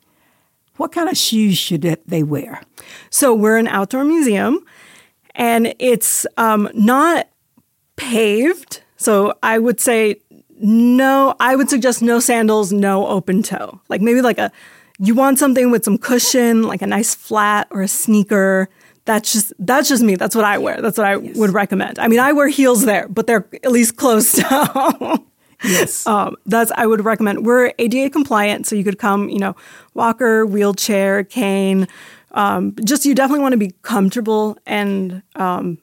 what 0.77 0.93
kind 0.93 1.09
of 1.09 1.17
shoes 1.17 1.59
should 1.59 1.83
they 1.83 2.23
wear? 2.23 2.63
So 3.11 3.35
we're 3.35 3.59
an 3.59 3.69
outdoor 3.69 4.05
museum, 4.05 4.65
and 5.35 5.75
it's 5.79 6.27
um, 6.37 6.69
not 6.75 7.29
paved. 7.97 8.83
So 8.97 9.35
I 9.43 9.59
would 9.59 9.81
say 9.81 10.17
no. 10.59 11.35
I 11.41 11.57
would 11.57 11.69
suggest 11.69 12.03
no 12.03 12.21
sandals, 12.21 12.73
no 12.73 13.07
open 13.07 13.43
toe. 13.43 13.81
Like 13.89 14.01
maybe 14.01 14.23
like 14.23 14.39
a 14.39 14.51
you 14.99 15.15
want 15.15 15.39
something 15.39 15.71
with 15.71 15.85
some 15.85 15.99
cushion, 15.99 16.63
like 16.63 16.83
a 16.83 16.87
nice 16.87 17.15
flat 17.15 17.67
or 17.71 17.83
a 17.83 17.89
sneaker. 17.89 18.69
That's 19.05 19.33
just 19.33 19.53
that's 19.59 19.89
just 19.89 20.03
me. 20.03 20.15
That's 20.15 20.37
what 20.37 20.45
I 20.45 20.59
wear. 20.59 20.81
That's 20.81 20.97
what 20.97 21.07
I 21.07 21.17
yes. 21.17 21.37
would 21.37 21.51
recommend. 21.51 21.99
I 21.99 22.09
mean, 22.09 22.21
I 22.21 22.33
wear 22.33 22.49
heels 22.49 22.85
there, 22.85 23.09
but 23.09 23.27
they're 23.27 23.49
at 23.65 23.73
least 23.73 23.97
closed 23.97 24.37
down. 24.49 25.27
Yes. 25.65 26.07
Um, 26.13 26.37
that's 26.47 26.71
I 26.77 26.87
would 26.87 27.05
recommend. 27.05 27.47
We're 27.47 27.73
ADA 27.79 28.11
compliant, 28.11 28.67
so 28.67 28.77
you 28.77 28.85
could 28.85 28.99
come, 28.99 29.29
you 29.29 29.39
know, 29.39 29.57
walker, 29.95 30.45
wheelchair, 30.45 31.25
cane. 31.25 31.89
Um, 32.33 32.75
just 32.85 33.05
you 33.05 33.15
definitely 33.15 33.43
want 33.43 33.53
to 33.53 33.59
be 33.59 33.73
comfortable 33.83 34.59
and 34.67 35.23
um, 35.37 35.79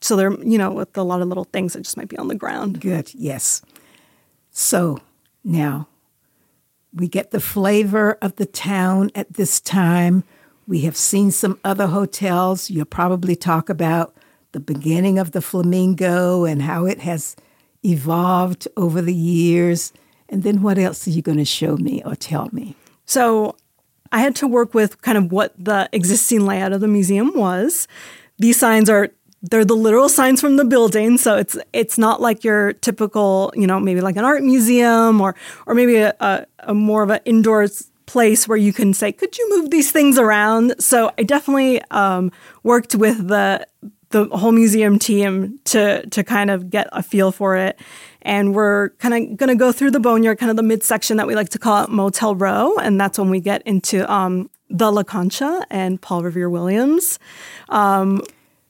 so 0.00 0.16
they're 0.16 0.32
you 0.42 0.58
know 0.58 0.72
with 0.72 0.96
a 0.96 1.02
lot 1.02 1.20
of 1.20 1.28
little 1.28 1.44
things 1.44 1.74
that 1.74 1.82
just 1.82 1.96
might 1.96 2.08
be 2.08 2.18
on 2.18 2.28
the 2.28 2.34
ground. 2.34 2.80
Good. 2.80 3.12
Yes. 3.14 3.62
So 4.50 4.98
now 5.44 5.88
we 6.92 7.08
get 7.08 7.30
the 7.30 7.40
flavor 7.40 8.18
of 8.20 8.36
the 8.36 8.46
town 8.46 9.10
at 9.14 9.34
this 9.34 9.60
time. 9.60 10.24
We 10.66 10.80
have 10.82 10.96
seen 10.96 11.30
some 11.30 11.58
other 11.64 11.88
hotels. 11.88 12.70
You'll 12.70 12.84
probably 12.84 13.36
talk 13.36 13.68
about 13.68 14.14
the 14.52 14.60
beginning 14.60 15.18
of 15.18 15.32
the 15.32 15.40
Flamingo 15.40 16.44
and 16.44 16.62
how 16.62 16.86
it 16.86 17.00
has 17.00 17.36
evolved 17.84 18.68
over 18.76 19.02
the 19.02 19.14
years? 19.14 19.92
And 20.28 20.42
then 20.42 20.62
what 20.62 20.78
else 20.78 21.06
are 21.06 21.10
you 21.10 21.22
going 21.22 21.38
to 21.38 21.44
show 21.44 21.76
me 21.76 22.02
or 22.04 22.14
tell 22.14 22.48
me? 22.52 22.76
So 23.04 23.56
I 24.12 24.20
had 24.20 24.36
to 24.36 24.46
work 24.46 24.74
with 24.74 25.02
kind 25.02 25.18
of 25.18 25.32
what 25.32 25.52
the 25.58 25.88
existing 25.92 26.44
layout 26.46 26.72
of 26.72 26.80
the 26.80 26.88
museum 26.88 27.32
was. 27.34 27.88
These 28.38 28.58
signs 28.58 28.88
are 28.88 29.10
they're 29.42 29.64
the 29.64 29.74
literal 29.74 30.08
signs 30.08 30.40
from 30.40 30.56
the 30.56 30.64
building, 30.64 31.16
so 31.16 31.36
it's 31.36 31.56
it's 31.72 31.96
not 31.96 32.20
like 32.20 32.44
your 32.44 32.74
typical, 32.74 33.52
you 33.56 33.66
know, 33.66 33.80
maybe 33.80 34.00
like 34.00 34.16
an 34.16 34.24
art 34.24 34.42
museum 34.42 35.20
or 35.20 35.34
or 35.66 35.74
maybe 35.74 35.96
a, 35.96 36.14
a, 36.20 36.46
a 36.60 36.74
more 36.74 37.02
of 37.02 37.10
an 37.10 37.20
indoors 37.24 37.90
place 38.06 38.48
where 38.48 38.58
you 38.58 38.72
can 38.72 38.92
say, 38.92 39.12
could 39.12 39.38
you 39.38 39.48
move 39.56 39.70
these 39.70 39.92
things 39.92 40.18
around? 40.18 40.74
So 40.80 41.12
I 41.16 41.22
definitely 41.22 41.80
um, 41.90 42.32
worked 42.64 42.94
with 42.94 43.28
the 43.28 43.66
the 44.10 44.24
whole 44.26 44.52
museum 44.52 44.98
team 44.98 45.58
to 45.64 46.06
to 46.06 46.22
kind 46.24 46.50
of 46.50 46.70
get 46.70 46.88
a 46.92 47.02
feel 47.02 47.32
for 47.32 47.56
it. 47.56 47.78
And 48.22 48.54
we're 48.54 48.90
kind 48.98 49.14
of 49.14 49.36
going 49.38 49.48
to 49.48 49.54
go 49.54 49.72
through 49.72 49.92
the 49.92 50.00
boneyard, 50.00 50.38
kind 50.38 50.50
of 50.50 50.56
the 50.56 50.62
midsection 50.62 51.16
that 51.16 51.26
we 51.26 51.34
like 51.34 51.48
to 51.50 51.58
call 51.58 51.84
it 51.84 51.90
Motel 51.90 52.34
Row, 52.34 52.76
and 52.76 53.00
that's 53.00 53.18
when 53.18 53.30
we 53.30 53.40
get 53.40 53.62
into 53.62 54.10
um, 54.12 54.50
the 54.68 54.92
La 54.92 55.02
Concha 55.02 55.64
and 55.70 56.00
Paul 56.00 56.22
Revere 56.22 56.50
Williams. 56.50 57.18
Um, 57.70 58.22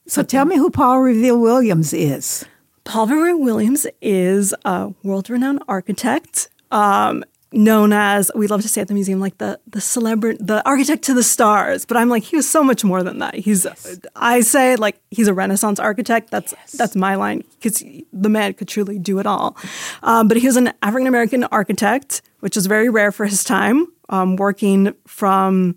so 0.07 0.23
tell 0.23 0.45
me 0.45 0.55
who 0.57 0.69
Paul 0.69 1.01
Revere 1.01 1.37
Williams 1.37 1.93
is. 1.93 2.45
Paul 2.83 3.07
Revere 3.07 3.37
Williams 3.37 3.85
is 4.01 4.55
a 4.65 4.93
world-renowned 5.03 5.63
architect. 5.67 6.49
Um, 6.71 7.23
known 7.53 7.91
as 7.91 8.31
we 8.33 8.47
love 8.47 8.61
to 8.61 8.69
say 8.69 8.81
at 8.81 8.87
the 8.87 8.93
museum 8.93 9.19
like 9.19 9.37
the 9.37 9.59
the 9.67 9.81
celebrity 9.81 10.37
the 10.41 10.65
architect 10.65 11.03
to 11.03 11.13
the 11.13 11.23
stars. 11.23 11.85
But 11.85 11.97
i'm 11.97 12.09
like 12.09 12.23
he 12.23 12.35
was 12.35 12.49
so 12.49 12.63
much 12.63 12.83
more 12.83 13.03
than 13.03 13.19
that. 13.19 13.35
He's 13.35 13.65
yes. 13.65 13.99
i 14.15 14.41
say 14.41 14.75
like 14.75 15.01
he's 15.11 15.27
a 15.27 15.33
renaissance 15.33 15.79
architect. 15.79 16.31
That's 16.31 16.53
yes. 16.57 16.71
that's 16.73 16.95
my 16.95 17.15
line 17.15 17.43
because 17.59 17.83
the 18.13 18.29
man 18.29 18.53
could 18.53 18.67
truly 18.67 18.97
do 18.99 19.19
it 19.19 19.25
all. 19.25 19.57
Um, 20.03 20.27
but 20.27 20.37
he 20.37 20.47
was 20.47 20.55
an 20.55 20.73
african 20.81 21.07
american 21.07 21.43
architect 21.45 22.21
which 22.39 22.57
is 22.57 22.65
very 22.65 22.89
rare 22.89 23.11
for 23.11 23.25
his 23.25 23.43
time 23.43 23.87
um, 24.09 24.35
working 24.35 24.93
from 25.07 25.75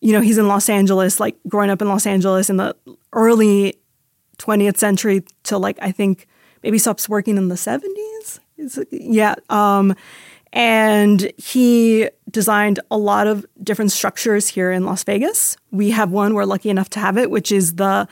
you 0.00 0.12
know 0.12 0.20
he's 0.20 0.38
in 0.38 0.48
los 0.48 0.68
angeles 0.68 1.20
like 1.20 1.36
growing 1.48 1.70
up 1.70 1.82
in 1.82 1.88
los 1.88 2.06
angeles 2.06 2.48
in 2.50 2.56
the 2.56 2.74
early 3.12 3.74
20th 4.38 4.78
century 4.78 5.24
to 5.42 5.58
like 5.58 5.78
i 5.82 5.90
think 5.92 6.26
maybe 6.62 6.78
stops 6.78 7.08
working 7.08 7.36
in 7.36 7.48
the 7.48 7.54
70s 7.54 8.40
yeah 8.90 9.34
um, 9.48 9.94
and 10.52 11.32
he 11.36 12.08
designed 12.30 12.80
a 12.90 12.98
lot 12.98 13.26
of 13.26 13.46
different 13.62 13.92
structures 13.92 14.48
here 14.48 14.72
in 14.72 14.84
Las 14.84 15.04
Vegas. 15.04 15.56
We 15.70 15.90
have 15.90 16.10
one, 16.10 16.34
we're 16.34 16.44
lucky 16.44 16.70
enough 16.70 16.90
to 16.90 17.00
have 17.00 17.16
it, 17.16 17.30
which 17.30 17.52
is 17.52 17.76
the 17.76 18.08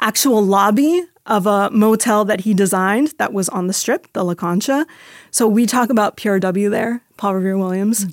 actual 0.00 0.44
lobby 0.44 1.04
of 1.26 1.46
a 1.46 1.70
motel 1.70 2.24
that 2.24 2.40
he 2.40 2.54
designed 2.54 3.14
that 3.18 3.32
was 3.32 3.48
on 3.50 3.66
the 3.66 3.72
strip, 3.72 4.12
the 4.14 4.24
La 4.24 4.34
Concha. 4.34 4.86
So 5.30 5.46
we 5.46 5.66
talk 5.66 5.90
about 5.90 6.16
PRW 6.16 6.70
there, 6.70 7.02
Paul 7.16 7.36
Revere 7.36 7.58
Williams. 7.58 8.06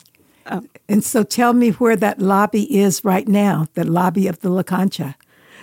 Oh. 0.45 0.63
And 0.87 1.03
so 1.03 1.23
tell 1.23 1.53
me 1.53 1.71
where 1.71 1.95
that 1.95 2.19
lobby 2.19 2.77
is 2.77 3.03
right 3.03 3.27
now, 3.27 3.67
the 3.73 3.83
lobby 3.83 4.27
of 4.27 4.39
the 4.39 4.49
La 4.49 4.63
Concha. 4.63 5.15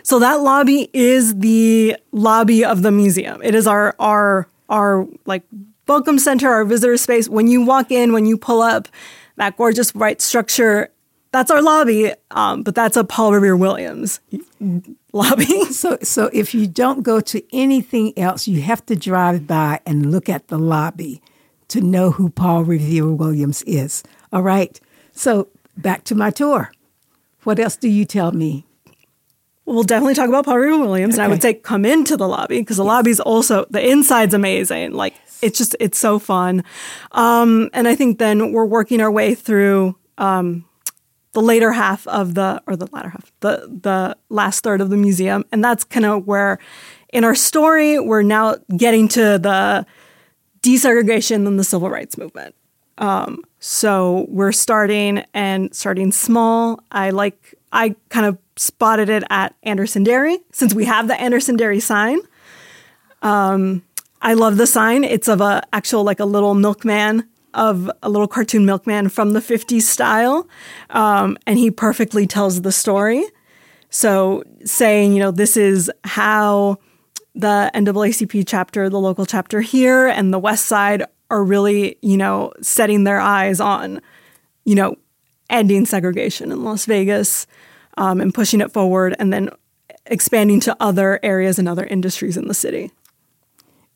So 0.03 0.19
that 0.19 0.41
lobby 0.41 0.91
is 0.93 1.39
the 1.39 1.97
lobby 2.13 2.65
of 2.65 2.83
the 2.83 2.91
museum. 2.91 3.41
It 3.43 3.55
is 3.55 3.67
our 3.67 3.95
our 3.99 4.47
our 4.69 5.07
like 5.25 5.45
welcome 5.87 6.19
center, 6.19 6.51
our 6.51 6.65
visitor 6.65 6.97
space. 6.97 7.29
When 7.29 7.49
you 7.49 7.65
walk 7.65 7.91
in, 7.91 8.13
when 8.13 8.27
you 8.27 8.37
pull 8.37 8.63
up 8.63 8.89
that 9.37 9.57
gorgeous 9.57 9.95
white 9.95 10.21
structure, 10.21 10.91
that's 11.33 11.51
our 11.51 11.63
lobby. 11.63 12.13
Um, 12.31 12.63
but 12.63 12.75
that's 12.75 12.97
a 12.97 13.05
Paul 13.05 13.33
Revere 13.33 13.57
Williams 13.57 14.21
lobby. 15.13 15.65
So, 15.67 15.99
so 16.03 16.31
if 16.33 16.55
you 16.55 16.67
don't 16.67 17.03
go 17.03 17.21
to 17.21 17.43
anything 17.53 18.17
else, 18.19 18.47
you 18.47 18.63
have 18.63 18.85
to 18.87 18.97
drive 18.97 19.47
by 19.47 19.81
and 19.85 20.13
look 20.13 20.29
at 20.29 20.49
the 20.49 20.59
lobby 20.59 21.21
to 21.69 21.81
know 21.81 22.13
who 22.13 22.31
Paul 22.31 22.65
Revere 22.65 23.11
Williams 23.11 23.63
is. 23.63 24.03
All 24.33 24.43
right. 24.43 24.79
So 25.13 25.49
back 25.77 26.05
to 26.05 26.15
my 26.15 26.31
tour. 26.31 26.73
What 27.43 27.59
else 27.59 27.77
do 27.77 27.89
you 27.89 28.05
tell 28.05 28.33
me? 28.33 28.65
We'll 29.67 29.83
definitely 29.83 30.15
talk 30.15 30.29
about 30.29 30.45
Paul 30.45 30.59
Revere 30.59 30.79
Williams. 30.79 31.15
Okay. 31.15 31.23
And 31.23 31.27
I 31.27 31.33
would 31.33 31.43
say 31.43 31.55
come 31.55 31.85
into 31.85 32.17
the 32.17 32.29
lobby 32.29 32.61
because 32.61 32.77
the 32.77 32.85
yes. 32.85 32.89
lobby's 32.89 33.21
also, 33.21 33.67
the 33.71 33.87
inside's 33.87 34.35
amazing. 34.35 34.93
Like 34.93 35.15
it's 35.45 35.59
just 35.59 35.77
it's 35.79 35.99
so 35.99 36.19
fun. 36.19 36.65
Um, 37.13 37.71
and 37.73 37.87
I 37.87 37.95
think 37.95 38.19
then 38.19 38.53
we're 38.53 38.65
working 38.65 39.01
our 39.01 39.11
way 39.11 39.35
through 39.35 39.97
um, 40.19 40.65
the 41.33 41.43
later 41.43 41.73
half 41.73 42.07
of 42.07 42.35
the 42.35 42.63
or 42.67 42.77
the 42.77 42.89
latter 42.93 43.11
half, 43.11 43.31
the 43.41 43.69
the 43.83 44.17
last 44.31 44.65
third 44.65 44.81
of 44.81 44.91
the 44.91 44.97
museum, 44.97 45.45
and 45.53 45.63
that's 45.63 45.85
kind 45.85 46.07
of 46.07 46.27
where 46.27 46.59
in 47.13 47.25
our 47.25 47.35
story 47.35 47.99
we're 47.99 48.23
now 48.23 48.57
getting 48.77 49.07
to 49.09 49.39
the 49.39 49.87
desegregation 50.63 51.47
and 51.47 51.59
the 51.59 51.65
civil 51.65 51.91
rights 51.91 52.17
movement. 52.17 52.55
Um, 52.97 53.43
so 53.59 54.27
we're 54.29 54.53
starting 54.53 55.25
and 55.35 55.75
starting 55.75 56.13
small. 56.13 56.81
I 56.91 57.11
like 57.11 57.55
I 57.73 57.97
kind 58.09 58.27
of 58.27 58.39
spotted 58.57 59.09
it 59.09 59.25
at 59.31 59.55
Anderson 59.65 60.05
Dairy 60.05 60.39
since 60.53 60.73
we 60.73 60.85
have 60.85 61.09
the 61.09 61.21
Anderson 61.21 61.57
Dairy 61.57 61.81
sign. 61.81 62.19
Um, 63.23 63.83
I 64.25 64.33
love 64.33 64.57
the 64.57 64.67
sign. 64.67 65.05
It's 65.05 65.29
of 65.29 65.43
a 65.43 65.63
actual 65.75 66.03
like 66.03 66.19
a 66.19 66.25
little 66.25 66.55
milkman 66.55 67.29
of 67.53 67.91
a 68.03 68.09
little 68.09 68.27
cartoon 68.27 68.65
milkman 68.65 69.11
from 69.11 69.35
the 69.35 69.41
50s 69.41 69.83
style. 69.83 70.49
Um, 70.91 71.37
and 71.47 71.59
he 71.59 71.71
perfectly 71.71 72.27
tells 72.27 72.63
the 72.63 72.73
story. 72.73 73.25
So 73.91 74.43
saying, 74.65 75.13
you 75.13 75.21
know, 75.21 75.31
this 75.31 75.59
is 75.59 75.91
how 76.05 76.79
the 77.35 77.71
NAACP 77.75 78.45
chapter, 78.47 78.89
the 78.89 78.99
local 78.99 79.27
chapter 79.27 79.61
here 79.61 80.07
and 80.07 80.33
the 80.33 80.39
West 80.39 80.65
Side 80.65 81.05
are 81.31 81.45
really, 81.45 81.99
you 82.01 82.17
know, 82.17 82.53
setting 82.63 83.05
their 83.05 83.21
eyes 83.21 83.61
on, 83.61 84.01
you 84.65 84.75
know, 84.75 84.97
ending 85.51 85.85
segregation 85.85 86.51
in 86.51 86.65
Las 86.65 86.87
Vegas 86.87 87.47
um, 87.99 88.23
and 88.23 88.33
pushing 88.33 88.63
it 88.63 88.73
forward 88.73 89.15
and 89.19 89.33
then 89.33 89.51
expanding 90.07 90.61
to 90.61 90.75
other 90.81 91.21
areas 91.23 91.59
and 91.59 91.69
other 91.69 91.85
industries 91.85 92.39
in 92.39 92.49
the 92.49 92.55
city. 92.55 92.91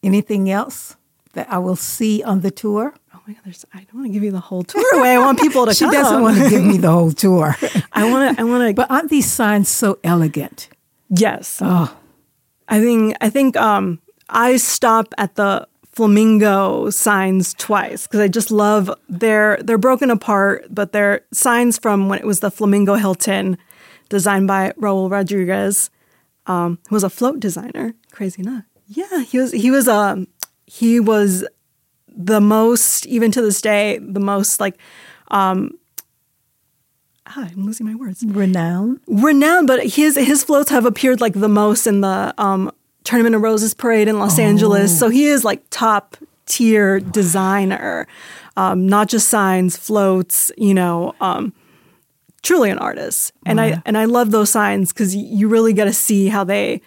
Anything 0.02 0.50
else 0.50 0.96
that 1.32 1.50
I 1.50 1.58
will 1.58 1.76
see 1.76 2.22
on 2.22 2.40
the 2.40 2.50
tour? 2.50 2.94
Oh 3.14 3.20
my 3.26 3.34
God, 3.34 3.42
there's, 3.44 3.64
I 3.74 3.78
don't 3.78 3.94
want 3.94 4.06
to 4.06 4.12
give 4.12 4.22
you 4.22 4.30
the 4.30 4.40
whole 4.40 4.62
tour 4.62 4.98
away. 4.98 5.14
I 5.14 5.18
want 5.18 5.38
people 5.40 5.66
to 5.66 5.74
she 5.74 5.84
come. 5.84 5.92
doesn't 5.92 6.22
want 6.22 6.38
to 6.38 6.48
give 6.48 6.64
me 6.64 6.78
the 6.78 6.90
whole 6.90 7.12
tour. 7.12 7.56
I 7.92 8.10
want 8.10 8.36
to. 8.36 8.40
I 8.40 8.44
want 8.44 8.68
to. 8.68 8.74
But 8.74 8.90
aren't 8.90 9.10
these 9.10 9.30
signs 9.30 9.68
so 9.68 9.98
elegant? 10.04 10.68
Yes. 11.10 11.58
Oh, 11.62 11.94
I 12.68 12.80
think. 12.80 13.16
I 13.20 13.28
think. 13.30 13.56
Um, 13.56 14.00
I 14.30 14.56
stop 14.58 15.14
at 15.16 15.36
the 15.36 15.66
flamingo 15.92 16.90
signs 16.90 17.54
twice 17.54 18.06
because 18.06 18.20
I 18.20 18.28
just 18.28 18.50
love 18.52 18.88
they're 19.08 19.58
they're 19.62 19.78
broken 19.78 20.10
apart, 20.10 20.66
but 20.70 20.92
they're 20.92 21.22
signs 21.32 21.78
from 21.78 22.08
when 22.08 22.18
it 22.20 22.24
was 22.26 22.40
the 22.40 22.50
Flamingo 22.50 22.94
Hilton, 22.94 23.58
designed 24.08 24.46
by 24.46 24.72
Raul 24.78 25.10
Rodriguez, 25.10 25.90
um, 26.46 26.78
who 26.88 26.94
was 26.94 27.04
a 27.04 27.10
float 27.10 27.40
designer. 27.40 27.94
Crazy 28.12 28.42
enough, 28.42 28.64
yeah, 28.88 29.22
he 29.22 29.38
was 29.38 29.52
he 29.52 29.70
was 29.70 29.86
um 29.86 30.26
he 30.66 30.98
was 30.98 31.46
the 32.08 32.40
most 32.40 33.06
even 33.06 33.30
to 33.30 33.40
this 33.40 33.60
day 33.60 33.98
the 33.98 34.20
most 34.20 34.58
like 34.60 34.76
um 35.28 35.78
ah, 37.26 37.48
I'm 37.50 37.64
losing 37.64 37.86
my 37.86 37.94
words 37.94 38.24
Renowned. 38.26 39.00
renowned, 39.06 39.66
but 39.66 39.86
his 39.86 40.16
his 40.16 40.42
floats 40.44 40.70
have 40.70 40.84
appeared 40.84 41.20
like 41.20 41.34
the 41.34 41.48
most 41.48 41.86
in 41.86 42.00
the 42.00 42.34
um, 42.38 42.72
Tournament 43.04 43.34
of 43.34 43.42
Roses 43.42 43.74
parade 43.74 44.08
in 44.08 44.18
Los 44.18 44.38
Angeles. 44.38 44.98
So 44.98 45.08
he 45.08 45.26
is 45.26 45.44
like 45.44 45.62
top 45.70 46.16
tier 46.46 47.00
designer, 47.00 48.06
um, 48.56 48.86
not 48.86 49.08
just 49.08 49.28
signs, 49.28 49.76
floats. 49.76 50.50
You 50.56 50.74
know, 50.74 51.14
um, 51.20 51.52
truly 52.42 52.70
an 52.70 52.78
artist. 52.78 53.32
And 53.46 53.60
I 53.60 53.82
and 53.86 53.96
I 53.96 54.06
love 54.06 54.30
those 54.30 54.50
signs 54.50 54.92
because 54.92 55.14
you 55.14 55.48
really 55.48 55.72
get 55.72 55.84
to 55.84 55.92
see 55.92 56.28
how 56.28 56.44
they, 56.44 56.80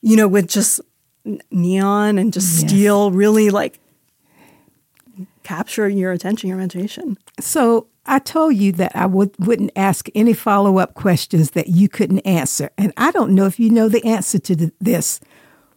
you 0.00 0.16
know, 0.16 0.28
with 0.28 0.48
just 0.48 0.80
neon 1.50 2.18
and 2.18 2.32
just 2.32 2.62
Yes. 2.62 2.70
steel, 2.70 3.10
really 3.10 3.50
like 3.50 3.78
capture 5.42 5.88
your 5.88 6.12
attention, 6.12 6.48
your 6.48 6.58
imagination. 6.58 7.18
So 7.40 7.86
I 8.06 8.18
told 8.18 8.56
you 8.56 8.72
that 8.72 8.92
I 8.94 9.06
would, 9.06 9.34
wouldn't 9.38 9.72
ask 9.76 10.08
any 10.14 10.32
follow 10.32 10.78
up 10.78 10.94
questions 10.94 11.52
that 11.52 11.68
you 11.68 11.88
couldn't 11.88 12.20
answer. 12.20 12.70
And 12.78 12.92
I 12.96 13.10
don't 13.10 13.34
know 13.34 13.46
if 13.46 13.58
you 13.60 13.70
know 13.70 13.88
the 13.88 14.04
answer 14.04 14.38
to 14.38 14.56
th- 14.56 14.72
this. 14.80 15.20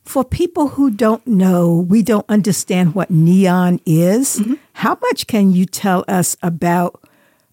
For 0.04 0.24
people 0.24 0.70
who 0.70 0.92
don't 0.92 1.26
know, 1.26 1.86
we 1.90 2.04
don't 2.04 2.26
understand 2.30 2.94
what 2.94 3.10
neon 3.10 3.80
is. 3.88 4.40
Mm-hmm. 4.40 4.54
How 4.74 4.98
much 5.02 5.26
can 5.26 5.52
you 5.52 5.66
tell 5.66 6.06
us 6.08 6.38
about 6.44 7.02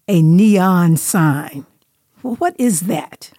a 0.07 0.21
neon 0.21 0.97
sign? 0.97 1.65
Well, 2.21 2.35
what 2.35 2.55
is 2.59 2.81
that? 2.81 3.31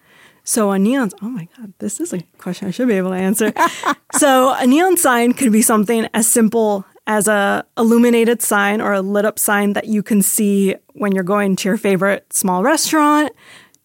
So 0.45 0.71
a 0.71 0.79
neon, 0.79 1.09
oh 1.21 1.29
my 1.29 1.47
God, 1.57 1.73
this 1.79 1.99
is 1.99 2.13
a 2.13 2.21
question 2.37 2.67
I 2.67 2.71
should 2.71 2.87
be 2.87 2.93
able 2.93 3.09
to 3.09 3.15
answer. 3.15 3.51
so 4.13 4.53
a 4.53 4.65
neon 4.65 4.95
sign 4.95 5.33
could 5.33 5.51
be 5.51 5.63
something 5.63 6.07
as 6.13 6.27
simple 6.27 6.85
as 7.07 7.27
a 7.27 7.65
illuminated 7.77 8.41
sign 8.41 8.79
or 8.79 8.93
a 8.93 9.01
lit 9.01 9.25
up 9.25 9.39
sign 9.39 9.73
that 9.73 9.87
you 9.87 10.03
can 10.03 10.21
see 10.21 10.75
when 10.93 11.13
you're 11.13 11.23
going 11.23 11.55
to 11.55 11.67
your 11.67 11.77
favorite 11.77 12.31
small 12.31 12.63
restaurant. 12.63 13.33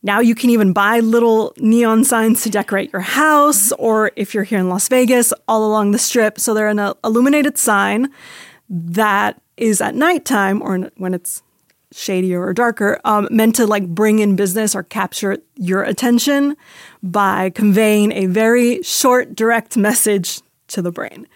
Now 0.02 0.20
you 0.20 0.34
can 0.34 0.50
even 0.50 0.72
buy 0.74 1.00
little 1.00 1.54
neon 1.56 2.04
signs 2.04 2.42
to 2.42 2.50
decorate 2.50 2.92
your 2.92 3.02
house, 3.02 3.72
or 3.72 4.12
if 4.16 4.34
you're 4.34 4.44
here 4.44 4.58
in 4.58 4.68
Las 4.68 4.88
Vegas, 4.88 5.32
all 5.48 5.66
along 5.66 5.90
the 5.90 5.98
strip. 5.98 6.38
So 6.38 6.54
they're 6.54 6.68
an 6.68 6.94
illuminated 7.04 7.58
sign 7.58 8.10
that 8.68 9.40
is 9.56 9.80
at 9.80 9.94
nighttime 9.94 10.62
or 10.62 10.90
when 10.96 11.12
it's 11.12 11.42
shadier 11.92 12.42
or 12.44 12.52
darker, 12.52 13.00
um, 13.04 13.28
meant 13.30 13.56
to 13.56 13.66
like 13.66 13.86
bring 13.88 14.20
in 14.20 14.36
business 14.36 14.74
or 14.74 14.82
capture 14.82 15.38
your 15.56 15.82
attention 15.82 16.56
by 17.02 17.50
conveying 17.50 18.12
a 18.12 18.26
very 18.26 18.82
short, 18.82 19.34
direct 19.34 19.76
message 19.76 20.40
to 20.68 20.82
the 20.82 20.92
brain. 20.92 21.26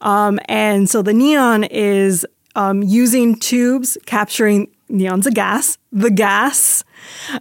Um, 0.00 0.38
and 0.46 0.88
so 0.88 1.02
the 1.02 1.12
neon 1.12 1.64
is 1.64 2.26
um, 2.54 2.82
using 2.82 3.38
tubes 3.38 3.98
capturing 4.06 4.68
neon's 4.88 5.26
a 5.26 5.30
gas, 5.30 5.78
the 5.92 6.10
gas, 6.10 6.84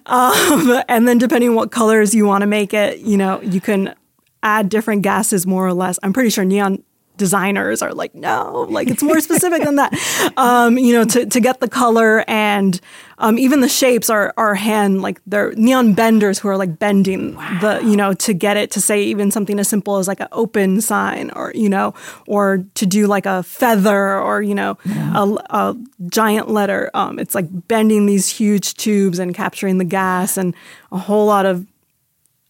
um, 0.07 0.81
and 0.87 1.07
then 1.07 1.17
depending 1.17 1.49
on 1.49 1.55
what 1.55 1.71
colors 1.71 2.15
you 2.15 2.25
want 2.25 2.41
to 2.41 2.47
make 2.47 2.73
it, 2.73 2.99
you 2.99 3.17
know, 3.17 3.41
you 3.41 3.61
can 3.61 3.93
add 4.41 4.69
different 4.69 5.03
gases 5.03 5.47
more 5.47 5.65
or 5.65 5.73
less. 5.73 5.99
I'm 6.03 6.13
pretty 6.13 6.29
sure 6.29 6.43
neon 6.43 6.83
designers 7.17 7.81
are 7.81 7.93
like, 7.93 8.15
no, 8.15 8.65
like 8.69 8.89
it's 8.89 9.03
more 9.03 9.19
specific 9.19 9.63
than 9.63 9.75
that. 9.75 9.93
Um, 10.35 10.77
you 10.77 10.93
know, 10.93 11.05
to, 11.05 11.25
to 11.25 11.39
get 11.39 11.59
the 11.59 11.67
color 11.67 12.23
and 12.27 12.79
um, 13.17 13.37
even 13.37 13.61
the 13.61 13.69
shapes 13.69 14.09
are 14.09 14.33
are 14.35 14.55
hand 14.55 15.01
like 15.01 15.21
they're 15.27 15.51
neon 15.53 15.93
benders 15.93 16.39
who 16.39 16.47
are 16.47 16.57
like 16.57 16.79
bending 16.79 17.35
the 17.61 17.81
you 17.83 17.95
know 17.95 18.13
to 18.13 18.33
get 18.33 18.57
it 18.57 18.71
to 18.71 18.81
say 18.81 19.03
even 19.03 19.31
something 19.31 19.59
as 19.59 19.67
simple 19.67 19.97
as 19.97 20.07
like 20.07 20.19
an 20.19 20.27
open 20.31 20.81
sign 20.81 21.29
or 21.31 21.51
you 21.55 21.69
know 21.69 21.93
or 22.27 22.65
to 22.75 22.85
do 22.85 23.05
like 23.07 23.25
a 23.25 23.43
feather 23.43 24.17
or 24.17 24.41
you 24.41 24.55
know 24.55 24.77
a, 24.85 25.37
a 25.49 25.75
giant 26.07 26.49
letter. 26.49 26.89
Um, 26.93 27.19
it's 27.19 27.35
like 27.35 27.47
bending 27.67 28.05
these 28.05 28.27
huge 28.29 28.73
tubes 28.75 29.19
and 29.19 29.35
capturing 29.35 29.77
the 29.77 29.85
gas 29.85 30.37
and 30.37 30.55
a 30.91 30.97
whole 30.97 31.25
lot 31.25 31.45
of 31.45 31.65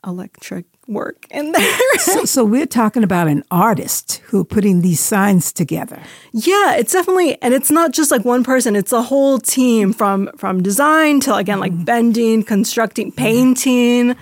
electric 0.06 0.66
work 0.88 1.26
in 1.32 1.52
there. 1.52 1.80
So, 2.00 2.26
so 2.26 2.44
we're 2.44 2.66
talking 2.66 3.04
about 3.04 3.28
an 3.28 3.44
artist 3.50 4.22
who 4.26 4.44
putting 4.44 4.82
these 4.82 5.00
signs 5.00 5.54
together. 5.54 6.02
Yeah, 6.32 6.76
it's 6.76 6.92
definitely, 6.92 7.42
and 7.42 7.54
it's 7.54 7.72
not 7.72 7.94
just 7.94 8.12
like 8.12 8.26
one 8.26 8.44
person. 8.44 8.76
It's 8.76 8.92
a 8.92 9.02
whole 9.02 9.40
team 9.40 9.94
from 9.94 10.30
from 10.38 10.62
design 10.62 11.20
to 11.22 11.36
again 11.36 11.60
like 11.60 11.86
bending, 11.86 12.44
constructing, 12.44 13.12
painting. 13.12 14.16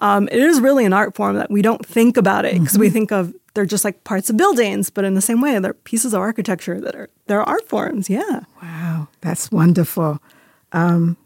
Um, 0.00 0.28
it 0.32 0.38
is 0.38 0.60
really 0.60 0.84
an 0.84 0.92
art 0.92 1.14
form 1.14 1.36
that 1.36 1.50
we 1.50 1.62
don't 1.62 1.84
think 1.84 2.16
about 2.16 2.44
it 2.44 2.54
because 2.54 2.78
we 2.78 2.90
think 2.90 3.12
of 3.12 3.34
they're 3.54 3.66
just 3.66 3.84
like 3.84 4.04
parts 4.04 4.30
of 4.30 4.36
buildings, 4.36 4.90
but 4.90 5.04
in 5.04 5.14
the 5.14 5.20
same 5.20 5.40
way, 5.40 5.58
they're 5.58 5.74
pieces 5.74 6.14
of 6.14 6.20
architecture 6.20 6.80
that 6.80 6.94
are 6.94 7.10
they're 7.26 7.42
art 7.42 7.68
forms. 7.68 8.08
Yeah. 8.08 8.40
Wow, 8.62 9.08
that's 9.20 9.50
wonderful. 9.52 10.20
Um, 10.72 11.16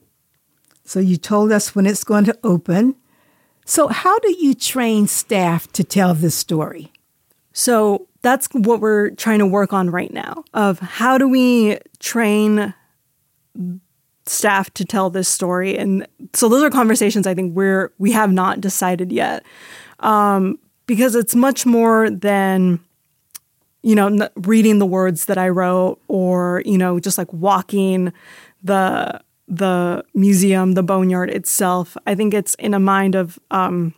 so 0.84 1.00
you 1.00 1.16
told 1.16 1.52
us 1.52 1.74
when 1.74 1.86
it's 1.86 2.04
going 2.04 2.24
to 2.24 2.38
open. 2.44 2.96
So 3.64 3.88
how 3.88 4.18
do 4.18 4.34
you 4.38 4.54
train 4.54 5.06
staff 5.06 5.70
to 5.72 5.84
tell 5.84 6.14
this 6.14 6.34
story? 6.34 6.92
So 7.52 8.08
that's 8.22 8.48
what 8.52 8.80
we're 8.80 9.10
trying 9.10 9.38
to 9.38 9.46
work 9.46 9.72
on 9.72 9.90
right 9.90 10.12
now 10.12 10.44
of 10.54 10.78
how 10.80 11.18
do 11.18 11.28
we 11.28 11.78
train 12.00 12.74
staff 14.26 14.72
to 14.72 14.84
tell 14.84 15.10
this 15.10 15.28
story 15.28 15.76
and 15.76 16.06
so 16.32 16.48
those 16.48 16.62
are 16.62 16.70
conversations 16.70 17.26
i 17.26 17.34
think 17.34 17.54
we're 17.54 17.92
we 17.98 18.10
have 18.10 18.32
not 18.32 18.58
decided 18.58 19.12
yet 19.12 19.44
um, 20.00 20.58
because 20.86 21.14
it's 21.14 21.34
much 21.34 21.66
more 21.66 22.08
than 22.08 22.80
you 23.82 23.94
know 23.94 24.28
reading 24.36 24.78
the 24.78 24.86
words 24.86 25.26
that 25.26 25.36
i 25.36 25.46
wrote 25.46 26.00
or 26.08 26.62
you 26.64 26.78
know 26.78 26.98
just 26.98 27.18
like 27.18 27.30
walking 27.34 28.12
the 28.62 29.20
the 29.48 30.04
museum 30.14 30.72
the 30.72 30.82
boneyard 30.82 31.30
itself. 31.30 31.96
I 32.06 32.14
think 32.14 32.34
it's 32.34 32.54
in 32.56 32.74
a 32.74 32.80
mind 32.80 33.14
of 33.14 33.38
um, 33.50 33.94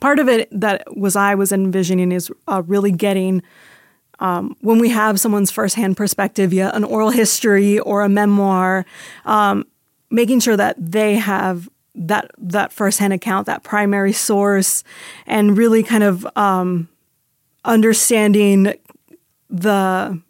part 0.00 0.18
of 0.18 0.28
it 0.28 0.48
that 0.50 0.84
was 0.96 1.16
I 1.16 1.34
was 1.34 1.52
envisioning 1.52 2.12
is 2.12 2.30
uh, 2.48 2.62
really 2.66 2.92
getting 2.92 3.42
um, 4.20 4.56
when 4.60 4.78
we 4.78 4.90
have 4.90 5.18
someone's 5.18 5.50
firsthand 5.50 5.96
perspective, 5.96 6.52
yeah, 6.52 6.70
an 6.72 6.84
oral 6.84 7.10
history 7.10 7.78
or 7.80 8.02
a 8.02 8.08
memoir, 8.08 8.86
um, 9.24 9.66
making 10.10 10.40
sure 10.40 10.56
that 10.56 10.76
they 10.78 11.16
have 11.16 11.68
that 11.96 12.30
that 12.38 12.72
firsthand 12.72 13.12
account, 13.12 13.46
that 13.46 13.62
primary 13.62 14.12
source, 14.12 14.84
and 15.26 15.56
really 15.58 15.82
kind 15.82 16.04
of 16.04 16.26
um, 16.36 16.88
understanding 17.64 18.74
the 19.50 20.20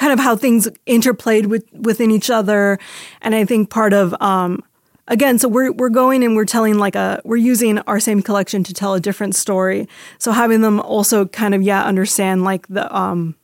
kind 0.00 0.14
of 0.14 0.18
how 0.18 0.34
things 0.34 0.66
interplayed 0.86 1.44
with 1.44 1.70
within 1.74 2.10
each 2.10 2.30
other. 2.30 2.78
And 3.20 3.34
i 3.34 3.44
think 3.44 3.68
part 3.68 3.92
of 3.92 4.14
um 4.22 4.64
again 5.08 5.38
so 5.38 5.46
we're 5.46 5.72
we're 5.72 5.90
going 5.90 6.24
and 6.24 6.34
we're 6.34 6.46
telling 6.46 6.78
like 6.78 6.96
a 6.96 7.20
we're 7.22 7.36
using 7.52 7.78
our 7.80 8.00
same 8.00 8.22
collection 8.22 8.64
to 8.64 8.72
tell 8.72 8.94
a 8.94 9.00
different 9.00 9.36
story. 9.36 9.86
So 10.16 10.32
having 10.32 10.62
them 10.62 10.80
also 10.80 11.26
kind 11.26 11.54
of 11.54 11.60
yeah 11.62 11.84
understand 11.84 12.44
like 12.44 12.66
the 12.68 12.86
um 12.96 13.34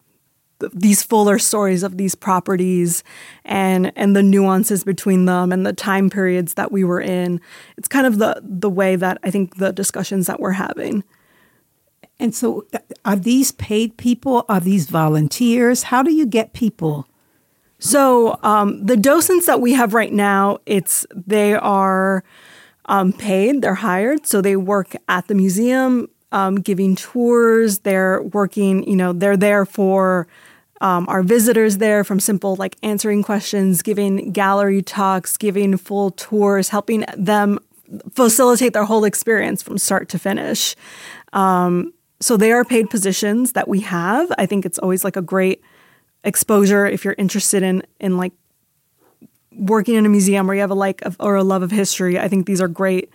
th- 0.60 0.72
these 0.74 1.02
fuller 1.02 1.38
stories 1.38 1.82
of 1.82 1.98
these 1.98 2.14
properties 2.14 3.04
and 3.44 3.92
and 3.94 4.16
the 4.16 4.22
nuances 4.22 4.82
between 4.82 5.26
them 5.26 5.52
and 5.52 5.66
the 5.66 5.74
time 5.74 6.08
periods 6.08 6.54
that 6.54 6.72
we 6.72 6.84
were 6.84 7.02
in. 7.02 7.38
It's 7.76 7.88
kind 7.88 8.06
of 8.06 8.16
the 8.16 8.40
the 8.42 8.70
way 8.70 8.96
that 8.96 9.18
i 9.22 9.30
think 9.30 9.56
the 9.56 9.72
discussions 9.74 10.26
that 10.26 10.40
we're 10.40 10.52
having 10.52 11.04
And 12.18 12.34
so 12.34 12.66
uh, 12.72 12.78
are 13.04 13.16
these 13.16 13.52
paid 13.52 13.96
people? 13.96 14.44
Are 14.48 14.60
these 14.60 14.88
volunteers? 14.88 15.84
How 15.84 16.02
do 16.02 16.12
you 16.12 16.26
get 16.26 16.52
people? 16.52 17.06
So 17.78 18.38
um, 18.42 18.84
the 18.84 18.96
docents 18.96 19.46
that 19.46 19.60
we 19.60 19.74
have 19.74 19.92
right 19.92 20.12
now, 20.12 20.58
it's 20.64 21.06
they 21.14 21.54
are 21.54 22.24
um, 22.86 23.12
paid. 23.12 23.62
They're 23.62 23.74
hired, 23.74 24.26
so 24.26 24.40
they 24.40 24.56
work 24.56 24.94
at 25.08 25.28
the 25.28 25.34
museum, 25.34 26.08
um, 26.32 26.56
giving 26.56 26.96
tours. 26.96 27.80
They're 27.80 28.22
working. 28.22 28.88
You 28.88 28.96
know, 28.96 29.12
they're 29.12 29.36
there 29.36 29.66
for 29.66 30.26
um, 30.80 31.06
our 31.08 31.22
visitors 31.22 31.78
there, 31.78 32.02
from 32.02 32.18
simple 32.18 32.56
like 32.56 32.76
answering 32.82 33.22
questions, 33.22 33.82
giving 33.82 34.32
gallery 34.32 34.80
talks, 34.82 35.36
giving 35.36 35.76
full 35.76 36.12
tours, 36.12 36.70
helping 36.70 37.04
them 37.16 37.58
facilitate 38.12 38.72
their 38.72 38.84
whole 38.84 39.04
experience 39.04 39.62
from 39.62 39.78
start 39.78 40.08
to 40.08 40.18
finish. 40.18 40.74
Um, 41.32 41.92
so 42.20 42.36
they 42.36 42.52
are 42.52 42.64
paid 42.64 42.90
positions 42.90 43.52
that 43.52 43.68
we 43.68 43.80
have. 43.80 44.32
I 44.38 44.46
think 44.46 44.64
it's 44.64 44.78
always 44.78 45.04
like 45.04 45.16
a 45.16 45.22
great 45.22 45.62
exposure 46.24 46.86
if 46.86 47.04
you're 47.04 47.14
interested 47.18 47.62
in 47.62 47.82
in 48.00 48.16
like 48.16 48.32
working 49.52 49.94
in 49.94 50.04
a 50.04 50.08
museum 50.08 50.46
where 50.46 50.54
you 50.54 50.60
have 50.60 50.70
a 50.70 50.74
like 50.74 51.02
of, 51.02 51.16
or 51.20 51.36
a 51.36 51.42
love 51.42 51.62
of 51.62 51.70
history. 51.70 52.18
I 52.18 52.28
think 52.28 52.46
these 52.46 52.60
are 52.60 52.68
great. 52.68 53.10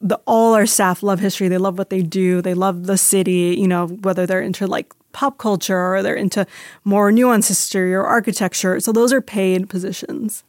The 0.00 0.20
all 0.26 0.54
our 0.54 0.66
staff 0.66 1.02
love 1.02 1.20
history. 1.20 1.48
They 1.48 1.58
love 1.58 1.78
what 1.78 1.90
they 1.90 2.02
do. 2.02 2.42
They 2.42 2.54
love 2.54 2.86
the 2.86 2.98
city. 2.98 3.56
You 3.58 3.68
know 3.68 3.86
whether 3.86 4.26
they're 4.26 4.42
into 4.42 4.66
like 4.66 4.92
pop 5.12 5.38
culture 5.38 5.94
or 5.94 6.02
they're 6.02 6.14
into 6.14 6.46
more 6.84 7.10
nuanced 7.12 7.48
history 7.48 7.94
or 7.94 8.04
architecture. 8.04 8.80
So 8.80 8.92
those 8.92 9.12
are 9.12 9.20
paid 9.20 9.68
positions. 9.68 10.42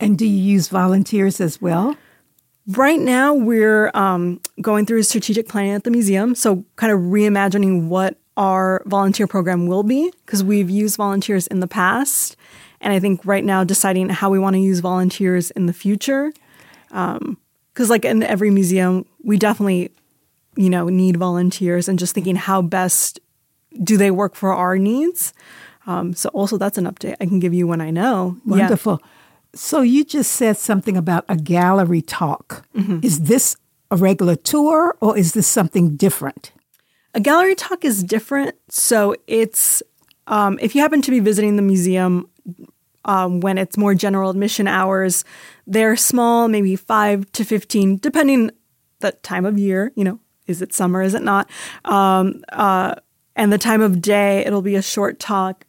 And 0.00 0.16
do 0.16 0.26
you 0.26 0.52
use 0.54 0.68
volunteers 0.68 1.40
as 1.40 1.60
well? 1.60 1.96
Right 2.68 3.00
now, 3.00 3.32
we're 3.32 3.90
um, 3.94 4.42
going 4.60 4.84
through 4.84 4.98
a 4.98 5.04
strategic 5.04 5.48
planning 5.48 5.72
at 5.72 5.84
the 5.84 5.90
museum. 5.90 6.34
So, 6.34 6.64
kind 6.76 6.92
of 6.92 7.00
reimagining 7.00 7.88
what 7.88 8.18
our 8.36 8.82
volunteer 8.84 9.26
program 9.26 9.66
will 9.66 9.82
be 9.82 10.12
because 10.26 10.44
we've 10.44 10.68
used 10.68 10.96
volunteers 10.96 11.46
in 11.46 11.60
the 11.60 11.66
past. 11.66 12.36
And 12.82 12.92
I 12.92 13.00
think 13.00 13.24
right 13.24 13.42
now, 13.42 13.64
deciding 13.64 14.10
how 14.10 14.28
we 14.28 14.38
want 14.38 14.54
to 14.54 14.60
use 14.60 14.80
volunteers 14.80 15.50
in 15.52 15.64
the 15.64 15.72
future. 15.72 16.30
Because, 16.88 17.16
um, 17.22 17.38
like 17.88 18.04
in 18.04 18.22
every 18.22 18.50
museum, 18.50 19.06
we 19.24 19.38
definitely, 19.38 19.90
you 20.56 20.68
know, 20.68 20.90
need 20.90 21.16
volunteers 21.16 21.88
and 21.88 21.98
just 21.98 22.14
thinking 22.14 22.36
how 22.36 22.60
best 22.60 23.18
do 23.82 23.96
they 23.96 24.10
work 24.10 24.34
for 24.34 24.52
our 24.52 24.76
needs. 24.76 25.32
Um, 25.86 26.12
so, 26.12 26.28
also, 26.34 26.58
that's 26.58 26.76
an 26.76 26.84
update 26.84 27.16
I 27.18 27.24
can 27.24 27.40
give 27.40 27.54
you 27.54 27.66
when 27.66 27.80
I 27.80 27.90
know. 27.90 28.36
Wonderful. 28.44 29.00
Yeah. 29.00 29.08
So, 29.58 29.80
you 29.80 30.04
just 30.04 30.32
said 30.32 30.56
something 30.56 30.96
about 30.96 31.24
a 31.28 31.36
gallery 31.36 32.00
talk. 32.00 32.64
Mm-hmm. 32.76 33.00
Is 33.02 33.22
this 33.22 33.56
a 33.90 33.96
regular 33.96 34.36
tour 34.36 34.96
or 35.00 35.18
is 35.18 35.32
this 35.32 35.48
something 35.48 35.96
different? 35.96 36.52
A 37.14 37.20
gallery 37.20 37.56
talk 37.56 37.84
is 37.84 38.04
different. 38.04 38.54
So 38.68 39.16
it's 39.26 39.82
um, 40.28 40.58
if 40.62 40.74
you 40.74 40.80
happen 40.80 41.02
to 41.02 41.10
be 41.10 41.20
visiting 41.20 41.56
the 41.56 41.62
museum 41.62 42.28
um, 43.04 43.40
when 43.40 43.58
it's 43.58 43.76
more 43.76 43.94
general 43.94 44.30
admission 44.30 44.68
hours, 44.68 45.24
they're 45.66 45.96
small, 45.96 46.46
maybe 46.48 46.76
five 46.76 47.30
to 47.32 47.44
fifteen, 47.44 47.96
depending 47.96 48.52
the 49.00 49.12
time 49.12 49.44
of 49.44 49.58
year. 49.58 49.92
You 49.96 50.04
know, 50.04 50.20
is 50.46 50.62
it 50.62 50.72
summer? 50.72 51.02
Is 51.02 51.14
it 51.14 51.22
not? 51.22 51.50
Um, 51.84 52.44
uh, 52.50 52.94
and 53.34 53.52
the 53.52 53.58
time 53.58 53.80
of 53.80 54.00
day, 54.02 54.44
it'll 54.46 54.62
be 54.62 54.76
a 54.76 54.82
short 54.82 55.18
talk 55.18 55.64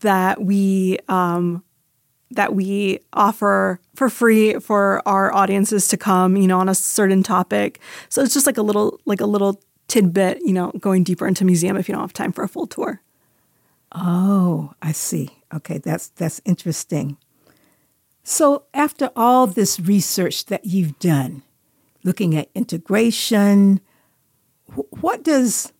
that 0.00 0.42
we 0.42 0.98
um, 1.08 1.62
that 2.34 2.54
we 2.54 3.00
offer 3.12 3.80
for 3.94 4.08
free 4.08 4.54
for 4.54 5.02
our 5.06 5.32
audiences 5.32 5.88
to 5.88 5.96
come. 5.96 6.36
You 6.36 6.46
know, 6.46 6.58
on 6.58 6.68
a 6.68 6.74
certain 6.74 7.22
topic. 7.22 7.80
So 8.08 8.22
it's 8.22 8.34
just 8.34 8.46
like 8.46 8.58
a 8.58 8.62
little 8.62 9.00
like 9.04 9.20
a 9.20 9.26
little 9.26 9.60
tidbit, 9.88 10.40
you 10.42 10.52
know, 10.52 10.72
going 10.80 11.04
deeper 11.04 11.26
into 11.26 11.44
museum 11.44 11.76
if 11.76 11.88
you 11.88 11.94
don't 11.94 12.02
have 12.02 12.12
time 12.12 12.32
for 12.32 12.42
a 12.42 12.48
full 12.48 12.66
tour. 12.66 13.02
Oh, 13.94 14.72
I 14.80 14.92
see. 14.92 15.30
Okay, 15.52 15.78
that's 15.78 16.08
that's 16.08 16.40
interesting. 16.44 17.18
So, 18.24 18.64
after 18.72 19.10
all 19.16 19.46
this 19.46 19.80
research 19.80 20.46
that 20.46 20.64
you've 20.64 20.98
done, 20.98 21.42
looking 22.04 22.36
at 22.36 22.48
integration, 22.54 23.80
what 25.00 25.24
does 25.24 25.72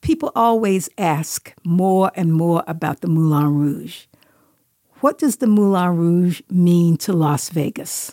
people 0.00 0.32
always 0.34 0.88
ask 0.96 1.52
more 1.64 2.12
and 2.14 2.32
more 2.32 2.62
about 2.66 3.00
the 3.00 3.08
Moulin 3.08 3.54
Rouge? 3.54 4.04
What 5.00 5.18
does 5.18 5.36
the 5.36 5.46
Moulin 5.46 5.96
Rouge 5.96 6.42
mean 6.50 6.96
to 6.98 7.12
Las 7.12 7.48
Vegas? 7.48 8.12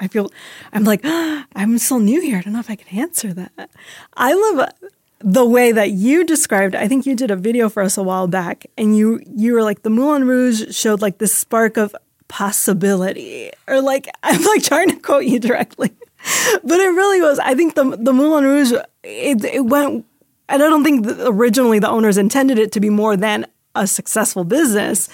I 0.00 0.08
feel 0.08 0.30
I'm 0.72 0.84
like 0.84 1.00
I'm 1.04 1.78
still 1.78 2.00
new 2.00 2.20
here. 2.20 2.38
I 2.38 2.42
don't 2.42 2.52
know 2.52 2.60
if 2.60 2.70
I 2.70 2.76
can 2.76 2.98
answer 2.98 3.32
that. 3.32 3.70
I 4.14 4.34
love 4.34 4.68
uh, 4.68 4.88
the 5.20 5.44
way 5.44 5.72
that 5.72 5.92
you 5.92 6.24
described. 6.24 6.74
I 6.74 6.88
think 6.88 7.06
you 7.06 7.14
did 7.14 7.30
a 7.30 7.36
video 7.36 7.68
for 7.68 7.82
us 7.82 7.96
a 7.96 8.02
while 8.02 8.26
back, 8.26 8.66
and 8.76 8.96
you 8.96 9.20
you 9.26 9.52
were 9.52 9.62
like 9.62 9.82
the 9.82 9.90
Moulin 9.90 10.26
Rouge 10.26 10.74
showed 10.74 11.00
like 11.00 11.18
this 11.18 11.34
spark 11.34 11.76
of 11.76 11.94
possibility, 12.28 13.50
or 13.66 13.80
like 13.80 14.08
I'm 14.22 14.42
like 14.42 14.62
trying 14.62 14.90
to 14.90 14.96
quote 14.96 15.24
you 15.24 15.38
directly, 15.38 15.90
but 16.64 16.80
it 16.80 16.90
really 16.90 17.20
was. 17.20 17.38
I 17.38 17.54
think 17.54 17.74
the 17.74 17.96
the 17.96 18.12
Moulin 18.12 18.44
Rouge 18.44 18.72
it 19.02 19.44
it 19.44 19.64
went. 19.64 20.04
And 20.48 20.62
I 20.62 20.68
don't 20.68 20.84
think 20.84 21.04
originally 21.22 21.80
the 21.80 21.88
owners 21.88 22.16
intended 22.16 22.56
it 22.56 22.70
to 22.70 22.78
be 22.78 22.88
more 22.88 23.16
than 23.16 23.46
a 23.76 23.86
successful 23.86 24.44
business, 24.44 25.08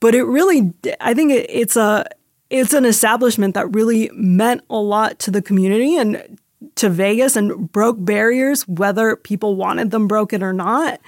but 0.00 0.14
it 0.14 0.24
really. 0.24 0.72
I 1.00 1.14
think 1.14 1.32
it, 1.32 1.46
it's 1.48 1.76
a 1.76 2.06
it's 2.50 2.72
an 2.72 2.84
establishment 2.84 3.54
that 3.54 3.74
really 3.74 4.10
meant 4.14 4.62
a 4.70 4.76
lot 4.76 5.18
to 5.20 5.30
the 5.30 5.42
community 5.42 5.96
and 5.96 6.38
to 6.76 6.88
Vegas 6.88 7.36
and 7.36 7.70
broke 7.72 7.96
barriers, 7.98 8.66
whether 8.68 9.16
people 9.16 9.56
wanted 9.56 9.90
them 9.90 10.08
broken 10.08 10.42
or 10.42 10.52
not. 10.52 11.00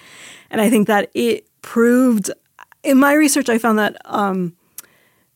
And 0.51 0.61
I 0.61 0.71
think 0.71 0.87
that 0.87 1.11
it 1.15 1.47
proved, 1.63 2.31
in 2.83 2.99
my 2.99 3.13
research, 3.15 3.49
I 3.49 3.59
found 3.59 3.79
that 3.79 3.97
um, 4.05 4.57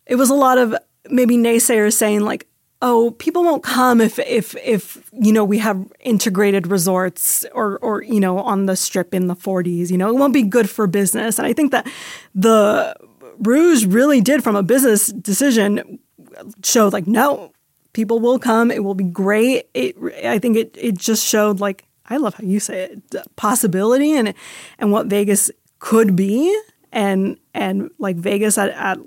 it 0.06 0.16
was 0.16 0.30
a 0.30 0.34
lot 0.34 0.58
of 0.58 0.74
maybe 1.08 1.36
naysayers 1.36 1.94
saying 1.94 2.20
like, 2.20 2.46
"Oh, 2.82 3.10
people 3.18 3.44
won't 3.44 3.62
come 3.62 4.00
if 4.00 4.18
if 4.18 4.56
if 4.56 5.10
you 5.12 5.32
know 5.32 5.44
we 5.44 5.58
have 5.58 5.92
integrated 6.00 6.66
resorts 6.66 7.44
or 7.52 7.78
or 7.78 8.02
you 8.02 8.20
know 8.20 8.38
on 8.38 8.66
the 8.66 8.76
strip 8.76 9.14
in 9.14 9.26
the 9.26 9.36
40s. 9.36 9.90
You 9.90 9.98
know, 9.98 10.08
it 10.08 10.16
won't 10.16 10.34
be 10.34 10.42
good 10.42 10.68
for 10.68 10.86
business." 10.86 11.38
And 11.38 11.46
I 11.46 11.52
think 11.52 11.72
that 11.72 11.86
the 12.34 12.94
Rouge 13.40 13.86
really 13.86 14.20
did, 14.20 14.44
from 14.44 14.54
a 14.54 14.62
business 14.62 15.06
decision, 15.08 15.98
show 16.62 16.88
like, 16.88 17.06
no, 17.06 17.52
people 17.92 18.20
will 18.20 18.38
come. 18.38 18.70
It 18.70 18.84
will 18.84 18.94
be 18.94 19.04
great. 19.04 19.68
It, 19.74 19.96
I 20.24 20.38
think 20.38 20.56
it, 20.56 20.76
it 20.78 20.98
just 20.98 21.26
showed 21.26 21.60
like, 21.60 21.84
I 22.06 22.16
love 22.16 22.34
how 22.34 22.44
you 22.44 22.60
say 22.60 22.84
it, 22.84 23.36
possibility 23.36 24.12
and 24.12 24.34
and 24.78 24.92
what 24.92 25.06
Vegas 25.06 25.50
could 25.78 26.16
be, 26.16 26.54
and 26.92 27.38
and 27.54 27.90
like 27.98 28.16
Vegas 28.16 28.58
at 28.58 28.70
at, 28.70 28.98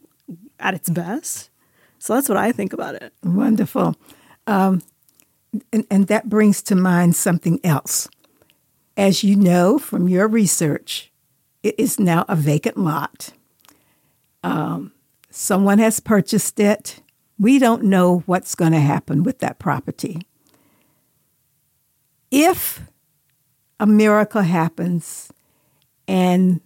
at 0.59 0.73
its 0.73 0.89
best. 0.89 1.49
So 2.03 2.15
that's 2.15 2.27
what 2.27 2.37
I 2.37 2.51
think 2.51 2.73
about 2.73 2.95
it. 2.95 3.13
Wonderful, 3.23 3.95
um, 4.45 4.81
and 5.71 5.87
and 5.89 6.07
that 6.07 6.27
brings 6.27 6.61
to 6.63 6.75
mind 6.75 7.15
something 7.15 7.61
else. 7.63 8.09
As 8.97 9.23
you 9.23 9.37
know 9.37 9.79
from 9.79 10.09
your 10.09 10.27
research, 10.27 11.13
it 11.63 11.75
is 11.77 12.01
now 12.01 12.25
a 12.27 12.35
vacant 12.35 12.75
lot. 12.75 13.29
Um, 14.43 14.91
someone 15.29 15.79
has 15.79 16.01
purchased 16.01 16.59
it. 16.59 17.01
We 17.39 17.57
don't 17.57 17.85
know 17.85 18.23
what's 18.25 18.53
going 18.53 18.73
to 18.73 18.81
happen 18.81 19.23
with 19.23 19.39
that 19.39 19.57
property. 19.57 20.27
If 22.31 22.81
a 23.79 23.87
miracle 23.87 24.41
happens 24.41 25.31
and 26.05 26.59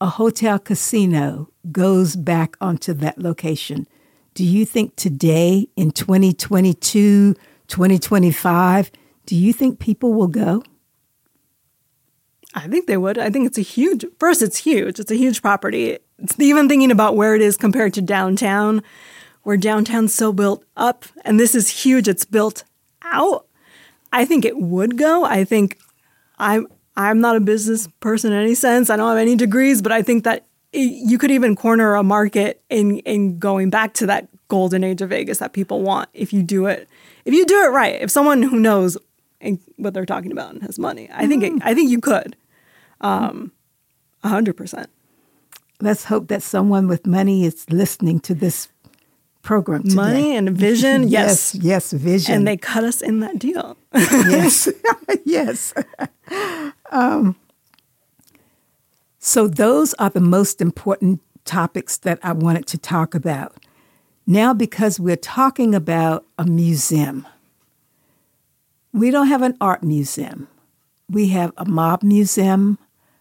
a 0.00 0.06
hotel 0.06 0.58
casino 0.58 1.50
goes 1.70 2.16
back 2.16 2.56
onto 2.60 2.94
that 2.94 3.18
location, 3.18 3.86
do 4.34 4.44
you 4.44 4.64
think 4.64 4.96
today 4.96 5.68
in 5.76 5.90
2022, 5.90 7.34
2025, 7.68 8.90
do 9.26 9.36
you 9.36 9.52
think 9.52 9.78
people 9.78 10.14
will 10.14 10.28
go? 10.28 10.62
I 12.54 12.66
think 12.66 12.86
they 12.86 12.96
would. 12.96 13.18
I 13.18 13.30
think 13.30 13.46
it's 13.46 13.58
a 13.58 13.62
huge. 13.62 14.04
First, 14.18 14.42
it's 14.42 14.56
huge. 14.56 14.98
It's 14.98 15.10
a 15.10 15.16
huge 15.16 15.40
property. 15.40 15.98
It's 16.18 16.38
even 16.38 16.68
thinking 16.68 16.90
about 16.90 17.16
where 17.16 17.34
it 17.34 17.42
is 17.42 17.56
compared 17.56 17.94
to 17.94 18.02
downtown, 18.02 18.82
where 19.42 19.56
downtown's 19.56 20.14
so 20.14 20.32
built 20.32 20.64
up, 20.76 21.04
and 21.24 21.38
this 21.38 21.54
is 21.54 21.68
huge. 21.68 22.08
It's 22.08 22.24
built 22.24 22.64
out. 23.02 23.46
I 24.12 24.24
think 24.24 24.44
it 24.44 24.58
would 24.58 24.98
go. 24.98 25.24
I 25.24 25.44
think 25.44 25.78
I'm. 26.38 26.66
I'm 26.96 27.20
not 27.20 27.36
a 27.36 27.40
business 27.40 27.88
person 28.00 28.32
in 28.32 28.40
any 28.40 28.54
sense. 28.54 28.90
I 28.90 28.96
don't 28.96 29.08
have 29.08 29.18
any 29.18 29.36
degrees, 29.36 29.80
but 29.82 29.92
I 29.92 30.02
think 30.02 30.24
that 30.24 30.44
you 30.72 31.18
could 31.18 31.30
even 31.30 31.56
corner 31.56 31.94
a 31.94 32.02
market 32.02 32.62
in 32.70 32.98
in 33.00 33.38
going 33.38 33.70
back 33.70 33.94
to 33.94 34.06
that 34.06 34.28
golden 34.48 34.84
age 34.84 35.00
of 35.00 35.10
Vegas 35.10 35.38
that 35.38 35.52
people 35.52 35.82
want 35.82 36.08
if 36.12 36.32
you 36.32 36.42
do 36.42 36.66
it. 36.66 36.88
If 37.24 37.34
you 37.34 37.46
do 37.46 37.64
it 37.64 37.68
right, 37.68 38.00
if 38.00 38.10
someone 38.10 38.42
who 38.42 38.58
knows 38.58 38.96
what 39.76 39.94
they're 39.94 40.06
talking 40.06 40.32
about 40.32 40.52
and 40.52 40.62
has 40.62 40.78
money, 40.78 41.08
I 41.12 41.26
think 41.26 41.42
it, 41.42 41.52
I 41.62 41.74
think 41.74 41.90
you 41.90 42.00
could. 42.00 42.36
Um, 43.00 43.52
100%. 44.24 44.86
Let's 45.80 46.04
hope 46.04 46.28
that 46.28 46.42
someone 46.42 46.88
with 46.88 47.06
money 47.06 47.46
is 47.46 47.64
listening 47.70 48.20
to 48.20 48.34
this 48.34 48.68
program 49.42 49.84
today. 49.84 49.94
Money 49.94 50.36
and 50.36 50.50
vision, 50.56 51.08
yes. 51.08 51.54
yes. 51.54 51.64
Yes, 51.64 51.92
vision. 51.92 52.34
And 52.34 52.46
they 52.46 52.56
cut 52.56 52.84
us 52.84 53.00
in 53.00 53.20
that 53.20 53.38
deal. 53.38 53.76
yes, 53.94 54.68
yes. 55.24 55.72
Um, 56.90 57.36
so, 59.18 59.48
those 59.48 59.94
are 59.94 60.10
the 60.10 60.20
most 60.20 60.60
important 60.60 61.20
topics 61.44 61.96
that 61.98 62.18
I 62.22 62.32
wanted 62.32 62.66
to 62.68 62.78
talk 62.78 63.14
about. 63.14 63.56
Now, 64.26 64.54
because 64.54 65.00
we're 65.00 65.16
talking 65.16 65.74
about 65.74 66.24
a 66.38 66.44
museum, 66.44 67.26
we 68.92 69.10
don't 69.10 69.28
have 69.28 69.42
an 69.42 69.56
art 69.60 69.82
museum. 69.82 70.48
We 71.08 71.28
have 71.28 71.52
a 71.56 71.64
mob 71.64 72.02
museum, 72.02 72.78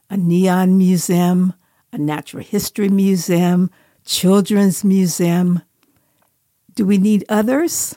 a 0.10 0.17
neon 0.17 0.77
museum, 0.77 1.53
a 1.91 1.97
natural 1.97 2.43
history 2.43 2.89
museum, 2.89 3.71
children's 4.05 4.84
museum. 4.84 5.62
Do 6.75 6.86
we 6.86 6.97
need 6.97 7.25
others? 7.29 7.95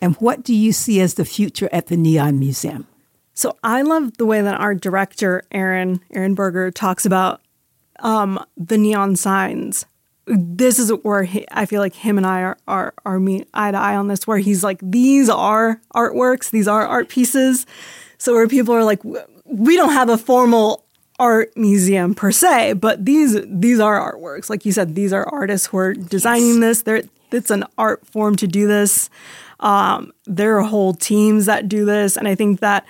And 0.00 0.16
what 0.16 0.42
do 0.42 0.54
you 0.54 0.72
see 0.72 1.00
as 1.00 1.14
the 1.14 1.24
future 1.24 1.68
at 1.72 1.86
the 1.86 1.96
Neon 1.96 2.38
Museum? 2.38 2.86
So 3.40 3.56
I 3.64 3.80
love 3.80 4.18
the 4.18 4.26
way 4.26 4.42
that 4.42 4.60
our 4.60 4.74
director 4.74 5.44
Aaron 5.50 6.02
Aaron 6.12 6.34
Berger 6.34 6.70
talks 6.70 7.06
about 7.06 7.40
um, 8.00 8.44
the 8.58 8.76
neon 8.76 9.16
signs. 9.16 9.86
This 10.26 10.78
is 10.78 10.90
where 11.02 11.22
he, 11.22 11.46
I 11.50 11.64
feel 11.64 11.80
like 11.80 11.94
him 11.94 12.18
and 12.18 12.26
I 12.26 12.42
are 12.42 12.58
are 12.68 12.94
are 13.06 13.18
meet 13.18 13.48
eye 13.54 13.70
to 13.70 13.78
eye 13.78 13.96
on 13.96 14.08
this. 14.08 14.26
Where 14.26 14.36
he's 14.36 14.62
like, 14.62 14.78
these 14.82 15.30
are 15.30 15.80
artworks, 15.94 16.50
these 16.50 16.68
are 16.68 16.86
art 16.86 17.08
pieces. 17.08 17.64
So 18.18 18.34
where 18.34 18.46
people 18.46 18.74
are 18.74 18.84
like, 18.84 19.02
we 19.46 19.74
don't 19.74 19.94
have 19.94 20.10
a 20.10 20.18
formal 20.18 20.84
art 21.18 21.56
museum 21.56 22.14
per 22.14 22.32
se, 22.32 22.74
but 22.74 23.06
these 23.06 23.40
these 23.46 23.80
are 23.80 24.12
artworks. 24.12 24.50
Like 24.50 24.66
you 24.66 24.72
said, 24.72 24.94
these 24.94 25.14
are 25.14 25.26
artists 25.26 25.68
who 25.68 25.78
are 25.78 25.94
designing 25.94 26.60
this. 26.60 26.82
There, 26.82 27.04
it's 27.32 27.50
an 27.50 27.64
art 27.78 28.06
form 28.06 28.36
to 28.36 28.46
do 28.46 28.66
this. 28.66 29.08
Um, 29.60 30.12
there 30.26 30.58
are 30.58 30.62
whole 30.62 30.92
teams 30.92 31.46
that 31.46 31.68
do 31.68 31.86
this, 31.86 32.18
and 32.18 32.28
I 32.28 32.34
think 32.34 32.60
that 32.60 32.84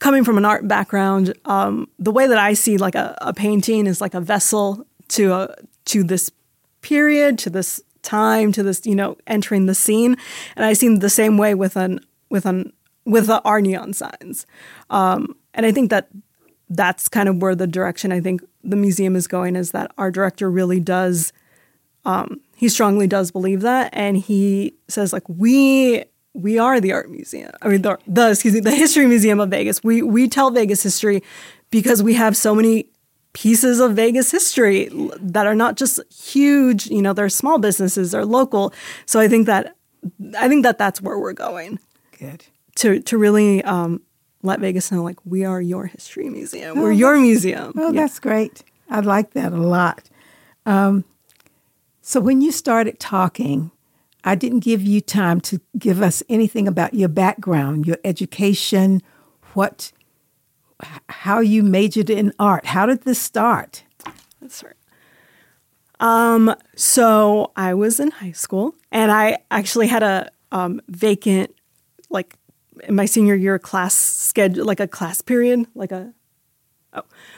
coming 0.00 0.24
from 0.24 0.36
an 0.36 0.44
art 0.44 0.66
background, 0.66 1.32
um, 1.44 1.88
the 1.98 2.10
way 2.10 2.26
that 2.26 2.38
I 2.38 2.54
see 2.54 2.76
like 2.76 2.96
a, 2.96 3.16
a 3.20 3.32
painting 3.32 3.86
is 3.86 4.00
like 4.00 4.14
a 4.14 4.20
vessel 4.20 4.84
to 5.08 5.32
a 5.32 5.54
to 5.86 6.02
this 6.02 6.30
period, 6.82 7.38
to 7.38 7.50
this 7.50 7.80
time, 8.02 8.50
to 8.52 8.62
this 8.62 8.84
you 8.84 8.96
know 8.96 9.16
entering 9.28 9.66
the 9.66 9.74
scene, 9.74 10.16
and 10.56 10.64
I 10.64 10.72
see 10.72 10.94
the 10.96 11.08
same 11.08 11.38
way 11.38 11.54
with 11.54 11.76
an 11.76 12.00
with 12.28 12.46
an 12.46 12.72
with 13.04 13.28
the, 13.28 13.40
our 13.42 13.60
neon 13.60 13.92
signs, 13.92 14.46
um, 14.90 15.36
and 15.54 15.64
I 15.64 15.72
think 15.72 15.90
that 15.90 16.08
that's 16.68 17.08
kind 17.08 17.28
of 17.28 17.42
where 17.42 17.54
the 17.54 17.66
direction 17.66 18.12
I 18.12 18.20
think 18.20 18.42
the 18.62 18.76
museum 18.76 19.16
is 19.16 19.26
going 19.26 19.56
is 19.56 19.72
that 19.72 19.90
our 19.98 20.10
director 20.10 20.50
really 20.50 20.80
does 20.80 21.32
um, 22.04 22.40
he 22.56 22.68
strongly 22.68 23.06
does 23.06 23.30
believe 23.30 23.62
that. 23.62 23.90
And 23.92 24.16
he 24.16 24.74
says 24.88 25.12
like 25.12 25.28
we 25.28 26.04
we 26.34 26.58
are 26.58 26.80
the 26.80 26.92
art 26.92 27.10
museum 27.10 27.50
I 27.62 27.68
mean 27.68 27.82
the, 27.82 27.98
the 28.06 28.30
excuse 28.30 28.54
me 28.54 28.60
the 28.60 28.70
history 28.70 29.06
museum 29.06 29.40
of 29.40 29.50
Vegas 29.50 29.82
we 29.82 30.02
we 30.02 30.28
tell 30.28 30.50
Vegas 30.50 30.82
history 30.82 31.22
because 31.70 32.02
we 32.02 32.14
have 32.14 32.36
so 32.36 32.54
many 32.54 32.88
pieces 33.32 33.80
of 33.80 33.94
Vegas 33.94 34.30
history 34.30 34.88
that 35.20 35.46
are 35.46 35.54
not 35.54 35.76
just 35.76 36.00
huge 36.12 36.86
you 36.86 37.02
know 37.02 37.12
they're 37.12 37.28
small 37.28 37.58
businesses 37.58 38.12
they're 38.12 38.24
local 38.24 38.72
so 39.06 39.20
I 39.20 39.28
think 39.28 39.46
that 39.46 39.76
I 40.38 40.48
think 40.48 40.62
that 40.62 40.78
that's 40.78 41.00
where 41.00 41.18
we're 41.18 41.32
going 41.32 41.78
good 42.18 42.44
to 42.76 43.00
to 43.00 43.18
really 43.18 43.62
um, 43.64 44.02
let 44.42 44.60
Vegas 44.60 44.90
know 44.90 45.02
like 45.02 45.18
we 45.24 45.44
are 45.44 45.60
your 45.60 45.86
history 45.86 46.28
museum. 46.28 46.78
Oh, 46.78 46.82
We're 46.82 46.92
your 46.92 47.18
museum. 47.18 47.72
Oh, 47.76 47.92
yeah. 47.92 48.02
that's 48.02 48.18
great. 48.18 48.62
I 48.88 49.00
like 49.00 49.32
that 49.32 49.52
a 49.52 49.56
lot. 49.56 50.08
Um, 50.66 51.04
so 52.00 52.20
when 52.20 52.40
you 52.40 52.50
started 52.52 52.98
talking, 52.98 53.70
I 54.24 54.34
didn't 54.34 54.60
give 54.60 54.82
you 54.82 55.00
time 55.00 55.40
to 55.42 55.60
give 55.78 56.02
us 56.02 56.22
anything 56.28 56.68
about 56.68 56.94
your 56.94 57.08
background, 57.08 57.86
your 57.86 57.98
education, 58.04 59.02
what, 59.54 59.92
how 61.08 61.40
you 61.40 61.62
majored 61.62 62.10
in 62.10 62.32
art. 62.38 62.66
How 62.66 62.86
did 62.86 63.02
this 63.02 63.20
start? 63.20 63.84
That's 64.40 64.62
right. 64.62 64.74
Um, 66.00 66.54
so 66.76 67.52
I 67.56 67.74
was 67.74 68.00
in 68.00 68.10
high 68.10 68.32
school, 68.32 68.74
and 68.90 69.12
I 69.12 69.38
actually 69.50 69.86
had 69.86 70.02
a 70.02 70.30
um, 70.50 70.80
vacant 70.88 71.54
like 72.08 72.34
in 72.84 72.94
my 72.94 73.04
senior 73.04 73.34
year 73.34 73.58
class 73.58 73.94
schedule, 73.94 74.64
like 74.64 74.80
a 74.80 74.88
class 74.88 75.20
period, 75.20 75.66
like 75.74 75.92
a 75.92 76.12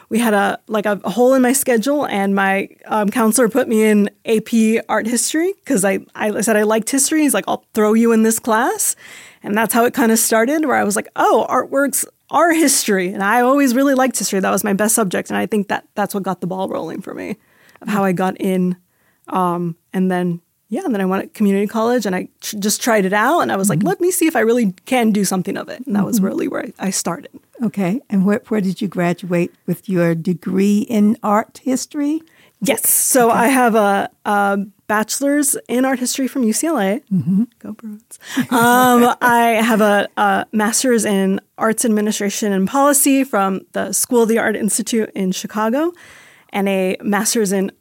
we 0.09 0.19
had 0.19 0.35
a 0.35 0.59
like 0.67 0.87
a, 0.87 0.97
hole 1.09 1.35
in 1.35 1.43
my 1.43 1.53
schedule, 1.53 2.07
and 2.07 2.35
my 2.35 2.69
um, 2.87 3.09
counselor 3.09 3.49
put 3.49 3.69
me 3.69 3.83
in 3.83 4.11
AP 4.25 4.85
art 4.89 5.07
history 5.07 5.53
because 5.65 5.85
I 5.85 6.01
I 6.15 6.41
said 6.41 6.57
I 6.57 6.63
liked 6.63 6.91
history. 6.91 7.23
He's 7.23 7.35
like, 7.35 7.45
I'll 7.49 7.65
throw 7.75 7.95
you 7.95 8.13
in 8.13 8.23
this 8.23 8.39
class, 8.39 8.97
and 9.43 9.57
that's 9.57 9.75
how 9.75 9.85
it 9.85 9.95
kind 9.95 10.13
of 10.13 10.19
started. 10.19 10.65
Where 10.67 10.77
I 10.77 10.85
was 10.85 10.97
like, 10.97 11.09
oh, 11.17 11.47
artworks 11.49 12.05
are 12.31 12.53
history, 12.53 13.13
and 13.13 13.23
I 13.23 13.41
always 13.41 13.75
really 13.75 13.95
liked 13.95 14.19
history. 14.19 14.41
That 14.41 14.51
was 14.51 14.65
my 14.65 14.73
best 14.73 14.95
subject, 14.95 15.31
and 15.31 15.37
I 15.37 15.47
think 15.47 15.69
that 15.69 15.87
that's 15.95 16.15
what 16.15 16.23
got 16.23 16.41
the 16.41 16.47
ball 16.47 16.69
rolling 16.69 17.01
for 17.01 17.15
me 17.15 17.37
of 17.81 17.89
how 17.89 18.05
I 18.05 18.13
got 18.13 18.41
in. 18.41 18.77
Um, 19.29 19.77
and 19.93 20.11
then 20.11 20.41
yeah, 20.73 20.87
and 20.87 20.95
then 20.95 21.03
I 21.03 21.05
went 21.05 21.23
to 21.23 21.29
community 21.37 21.67
college 21.67 22.07
and 22.07 22.17
I 22.17 22.29
ch- 22.41 22.55
just 22.59 22.81
tried 22.81 23.05
it 23.05 23.13
out. 23.13 23.41
And 23.41 23.53
I 23.53 23.57
was 23.57 23.69
mm-hmm. 23.69 23.81
like, 23.81 23.87
let 23.87 24.01
me 24.01 24.11
see 24.11 24.27
if 24.27 24.35
I 24.35 24.41
really 24.41 24.73
can 24.87 25.11
do 25.11 25.23
something 25.23 25.59
of 25.59 25.69
it. 25.69 25.85
And 25.85 25.95
that 25.95 25.99
mm-hmm. 25.99 26.07
was 26.07 26.23
really 26.23 26.49
where 26.49 26.63
I, 26.63 26.87
I 26.87 26.89
started. 26.89 27.31
Okay. 27.63 28.01
And 28.09 28.25
where, 28.25 28.41
where 28.49 28.63
did 28.63 28.81
you 28.81 28.89
graduate 28.89 29.55
with 29.67 29.87
your 29.87 30.15
degree 30.15 30.79
in 30.89 31.19
art 31.23 31.61
history? 31.63 32.23
Yes. 32.63 32.89
So 32.89 33.29
okay. 33.29 33.41
I 33.41 33.47
have 33.49 33.75
a, 33.75 34.09
a, 34.25 34.61
bachelor's 34.87 35.59
in 35.69 35.85
art 35.85 35.99
history 35.99 36.27
from 36.27 36.43
UCLA. 36.43 37.03
Mm-hmm. 37.13 37.45
Go 37.59 37.73
Bruins. 37.73 38.19
Um, 38.51 39.15
I 39.21 39.61
have 39.63 39.83
a, 39.83 40.09
a, 40.17 40.47
master's 40.53 41.05
in 41.05 41.39
arts 41.59 41.85
administration 41.85 42.51
and 42.51 42.67
policy 42.67 43.25
from 43.25 43.61
the 43.73 43.93
School 43.93 44.23
of 44.23 44.29
the 44.31 44.39
Art 44.39 44.57
Institute 44.57 45.11
in 45.15 45.33
Chicago, 45.33 45.93
and 46.51 46.69
a 46.69 46.97
master's 47.03 47.53
in 47.53 47.73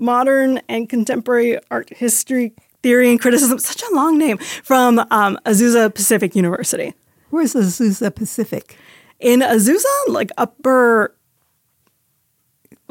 modern 0.00 0.60
and 0.68 0.88
contemporary 0.88 1.58
art 1.70 1.90
history 1.92 2.54
theory 2.82 3.10
and 3.10 3.20
criticism. 3.20 3.58
Such 3.58 3.82
a 3.82 3.94
long 3.94 4.18
name 4.18 4.38
from 4.38 4.98
um, 5.10 5.38
Azusa 5.44 5.94
Pacific 5.94 6.34
University. 6.34 6.94
Where's 7.30 7.54
Azusa 7.54 8.14
Pacific? 8.14 8.76
In 9.20 9.40
Azusa, 9.40 9.84
like 10.08 10.30
upper 10.38 11.14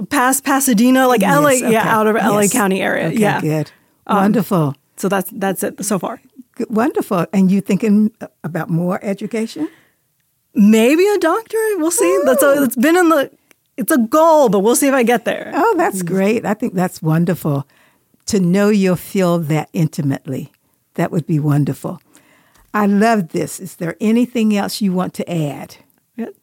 past 0.10 0.46
Pasadena, 0.46 1.08
like 1.08 1.22
yes, 1.22 1.38
LA, 1.38 1.50
okay. 1.50 1.72
yeah, 1.72 1.98
out 1.98 2.08
of 2.08 2.16
yes. 2.16 2.30
LA 2.30 2.48
County 2.48 2.82
area. 2.82 3.08
Okay, 3.08 3.18
yeah, 3.18 3.42
good, 3.42 3.72
um, 4.08 4.18
wonderful. 4.18 4.76
So 4.98 5.10
that's 5.10 5.30
that's 5.32 5.64
it 5.64 5.84
so 5.84 6.00
far. 6.00 6.22
Good, 6.56 6.70
wonderful. 6.70 7.26
And 7.34 7.52
you 7.52 7.62
thinking 7.62 8.12
about 8.44 8.70
more 8.70 9.04
education? 9.04 9.70
Maybe 10.54 11.06
a 11.08 11.18
doctorate. 11.18 11.78
We'll 11.78 11.92
see. 11.92 12.06
Ooh. 12.06 12.24
That's 12.26 12.44
a, 12.44 12.64
it's 12.64 12.76
been 12.76 12.98
in 12.98 13.10
the 13.10 13.32
it's 13.80 13.92
a 13.92 13.98
goal, 13.98 14.50
but 14.50 14.60
we'll 14.60 14.76
see 14.76 14.88
if 14.88 14.94
I 14.94 15.04
get 15.04 15.26
there. 15.26 15.52
Oh, 15.56 15.76
that's 15.78 16.04
great. 16.04 16.46
I 16.46 16.54
think 16.54 16.74
that's 16.74 17.02
wonderful 17.02 17.66
to 18.28 18.40
know 18.40 18.70
you'll 18.70 18.96
feel 18.96 19.40
that 19.40 19.70
intimately. 19.74 20.52
That 20.96 21.12
would 21.12 21.26
be 21.26 21.40
wonderful. 21.40 22.02
I 22.74 22.86
love 22.86 23.30
this. 23.30 23.60
Is 23.60 23.78
there 23.78 23.96
anything 24.00 24.56
else 24.56 24.82
you 24.82 24.94
want 24.94 25.14
to 25.16 25.32
add? 25.32 25.78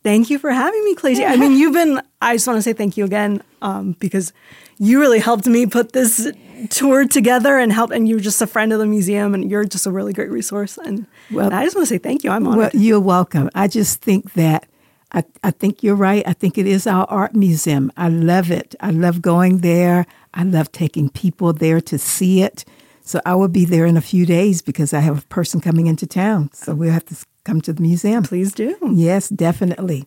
Thank 0.02 0.30
you 0.30 0.38
for 0.38 0.50
having 0.50 0.82
me, 0.84 0.94
Claytee. 0.94 1.28
I 1.28 1.36
mean, 1.36 1.52
you've 1.52 1.74
been, 1.74 2.00
I 2.22 2.34
just 2.34 2.46
want 2.46 2.56
to 2.56 2.62
say 2.62 2.72
thank 2.72 2.96
you 2.96 3.04
again 3.04 3.42
um, 3.60 3.94
because 4.00 4.32
you 4.78 4.98
really 4.98 5.18
helped 5.18 5.46
me 5.46 5.66
put 5.66 5.92
this 5.92 6.32
tour 6.70 7.06
together 7.06 7.58
and 7.58 7.70
help, 7.70 7.90
and 7.90 8.08
you're 8.08 8.18
just 8.18 8.40
a 8.40 8.46
friend 8.46 8.72
of 8.72 8.78
the 8.78 8.86
museum 8.86 9.34
and 9.34 9.50
you're 9.50 9.64
just 9.64 9.86
a 9.86 9.90
really 9.90 10.14
great 10.14 10.30
resource. 10.30 10.78
And, 10.78 11.06
well, 11.30 11.52
I 11.52 11.64
just 11.64 11.76
want 11.76 11.86
to 11.86 11.94
say 11.94 11.98
thank 11.98 12.24
you. 12.24 12.30
I'm 12.30 12.46
honored. 12.46 12.58
Well, 12.58 12.82
you're 12.82 13.00
welcome. 13.00 13.50
I 13.54 13.68
just 13.68 14.00
think 14.00 14.32
that 14.32 14.66
I, 15.12 15.24
I 15.42 15.50
think 15.50 15.82
you're 15.82 15.94
right. 15.94 16.26
I 16.26 16.32
think 16.32 16.58
it 16.58 16.66
is 16.66 16.86
our 16.86 17.06
art 17.08 17.34
museum. 17.34 17.92
I 17.96 18.08
love 18.08 18.50
it. 18.50 18.74
I 18.80 18.90
love 18.90 19.22
going 19.22 19.58
there. 19.58 20.06
I 20.34 20.42
love 20.42 20.72
taking 20.72 21.08
people 21.08 21.52
there 21.52 21.80
to 21.82 21.98
see 21.98 22.42
it. 22.42 22.64
So 23.02 23.20
I 23.24 23.36
will 23.36 23.48
be 23.48 23.64
there 23.64 23.86
in 23.86 23.96
a 23.96 24.00
few 24.00 24.26
days 24.26 24.62
because 24.62 24.92
I 24.92 24.98
have 24.98 25.18
a 25.18 25.26
person 25.28 25.60
coming 25.60 25.86
into 25.86 26.06
town. 26.06 26.50
So 26.52 26.74
we'll 26.74 26.90
have 26.90 27.06
to 27.06 27.16
come 27.44 27.60
to 27.62 27.72
the 27.72 27.82
museum. 27.82 28.24
Please 28.24 28.52
do. 28.52 28.76
Yes, 28.92 29.28
definitely. 29.28 30.06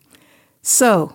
So 0.62 1.14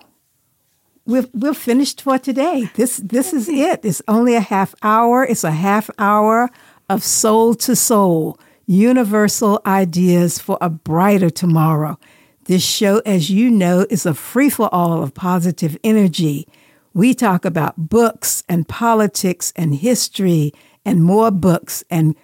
we're, 1.06 1.26
we're 1.32 1.54
finished 1.54 2.02
for 2.02 2.18
today. 2.18 2.68
This 2.74 2.96
this 2.96 3.32
is 3.32 3.48
it. 3.48 3.84
It's 3.84 4.02
only 4.08 4.34
a 4.34 4.40
half 4.40 4.74
hour. 4.82 5.24
It's 5.24 5.44
a 5.44 5.52
half 5.52 5.88
hour 5.98 6.50
of 6.88 7.04
soul 7.04 7.54
to 7.54 7.76
soul, 7.76 8.38
universal 8.66 9.62
ideas 9.64 10.40
for 10.40 10.58
a 10.60 10.68
brighter 10.68 11.30
tomorrow. 11.30 11.98
This 12.46 12.64
show, 12.64 13.02
as 13.04 13.28
you 13.28 13.50
know, 13.50 13.86
is 13.90 14.06
a 14.06 14.14
free 14.14 14.50
for 14.50 14.72
all 14.72 15.02
of 15.02 15.14
positive 15.14 15.76
energy. 15.82 16.46
We 16.94 17.12
talk 17.12 17.44
about 17.44 17.88
books 17.88 18.44
and 18.48 18.68
politics 18.68 19.52
and 19.56 19.74
history 19.74 20.52
and 20.84 21.02
more 21.02 21.32
books 21.32 21.82
and 21.90 22.14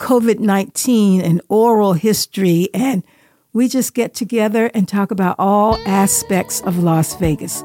COVID 0.00 0.40
19 0.40 1.20
and 1.20 1.40
oral 1.48 1.92
history. 1.92 2.68
And 2.74 3.04
we 3.52 3.68
just 3.68 3.94
get 3.94 4.14
together 4.14 4.68
and 4.74 4.88
talk 4.88 5.12
about 5.12 5.36
all 5.38 5.76
aspects 5.86 6.60
of 6.62 6.82
Las 6.82 7.14
Vegas. 7.14 7.62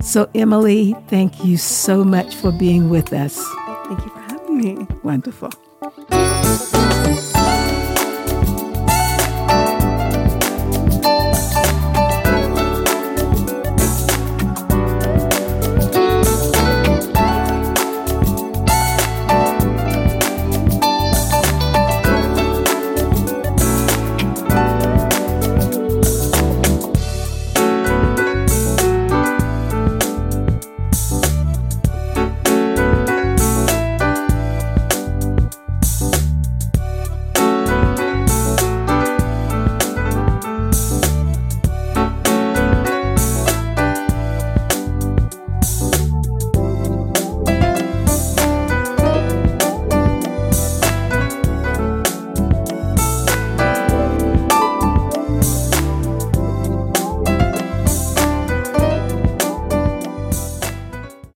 So, 0.00 0.28
Emily, 0.34 0.96
thank 1.06 1.44
you 1.44 1.56
so 1.56 2.02
much 2.02 2.34
for 2.34 2.50
being 2.50 2.90
with 2.90 3.12
us. 3.12 3.40
Thank 3.86 4.04
you 4.04 4.10
for 4.10 4.20
having 4.20 4.58
me. 4.58 4.86
Wonderful. 5.04 5.50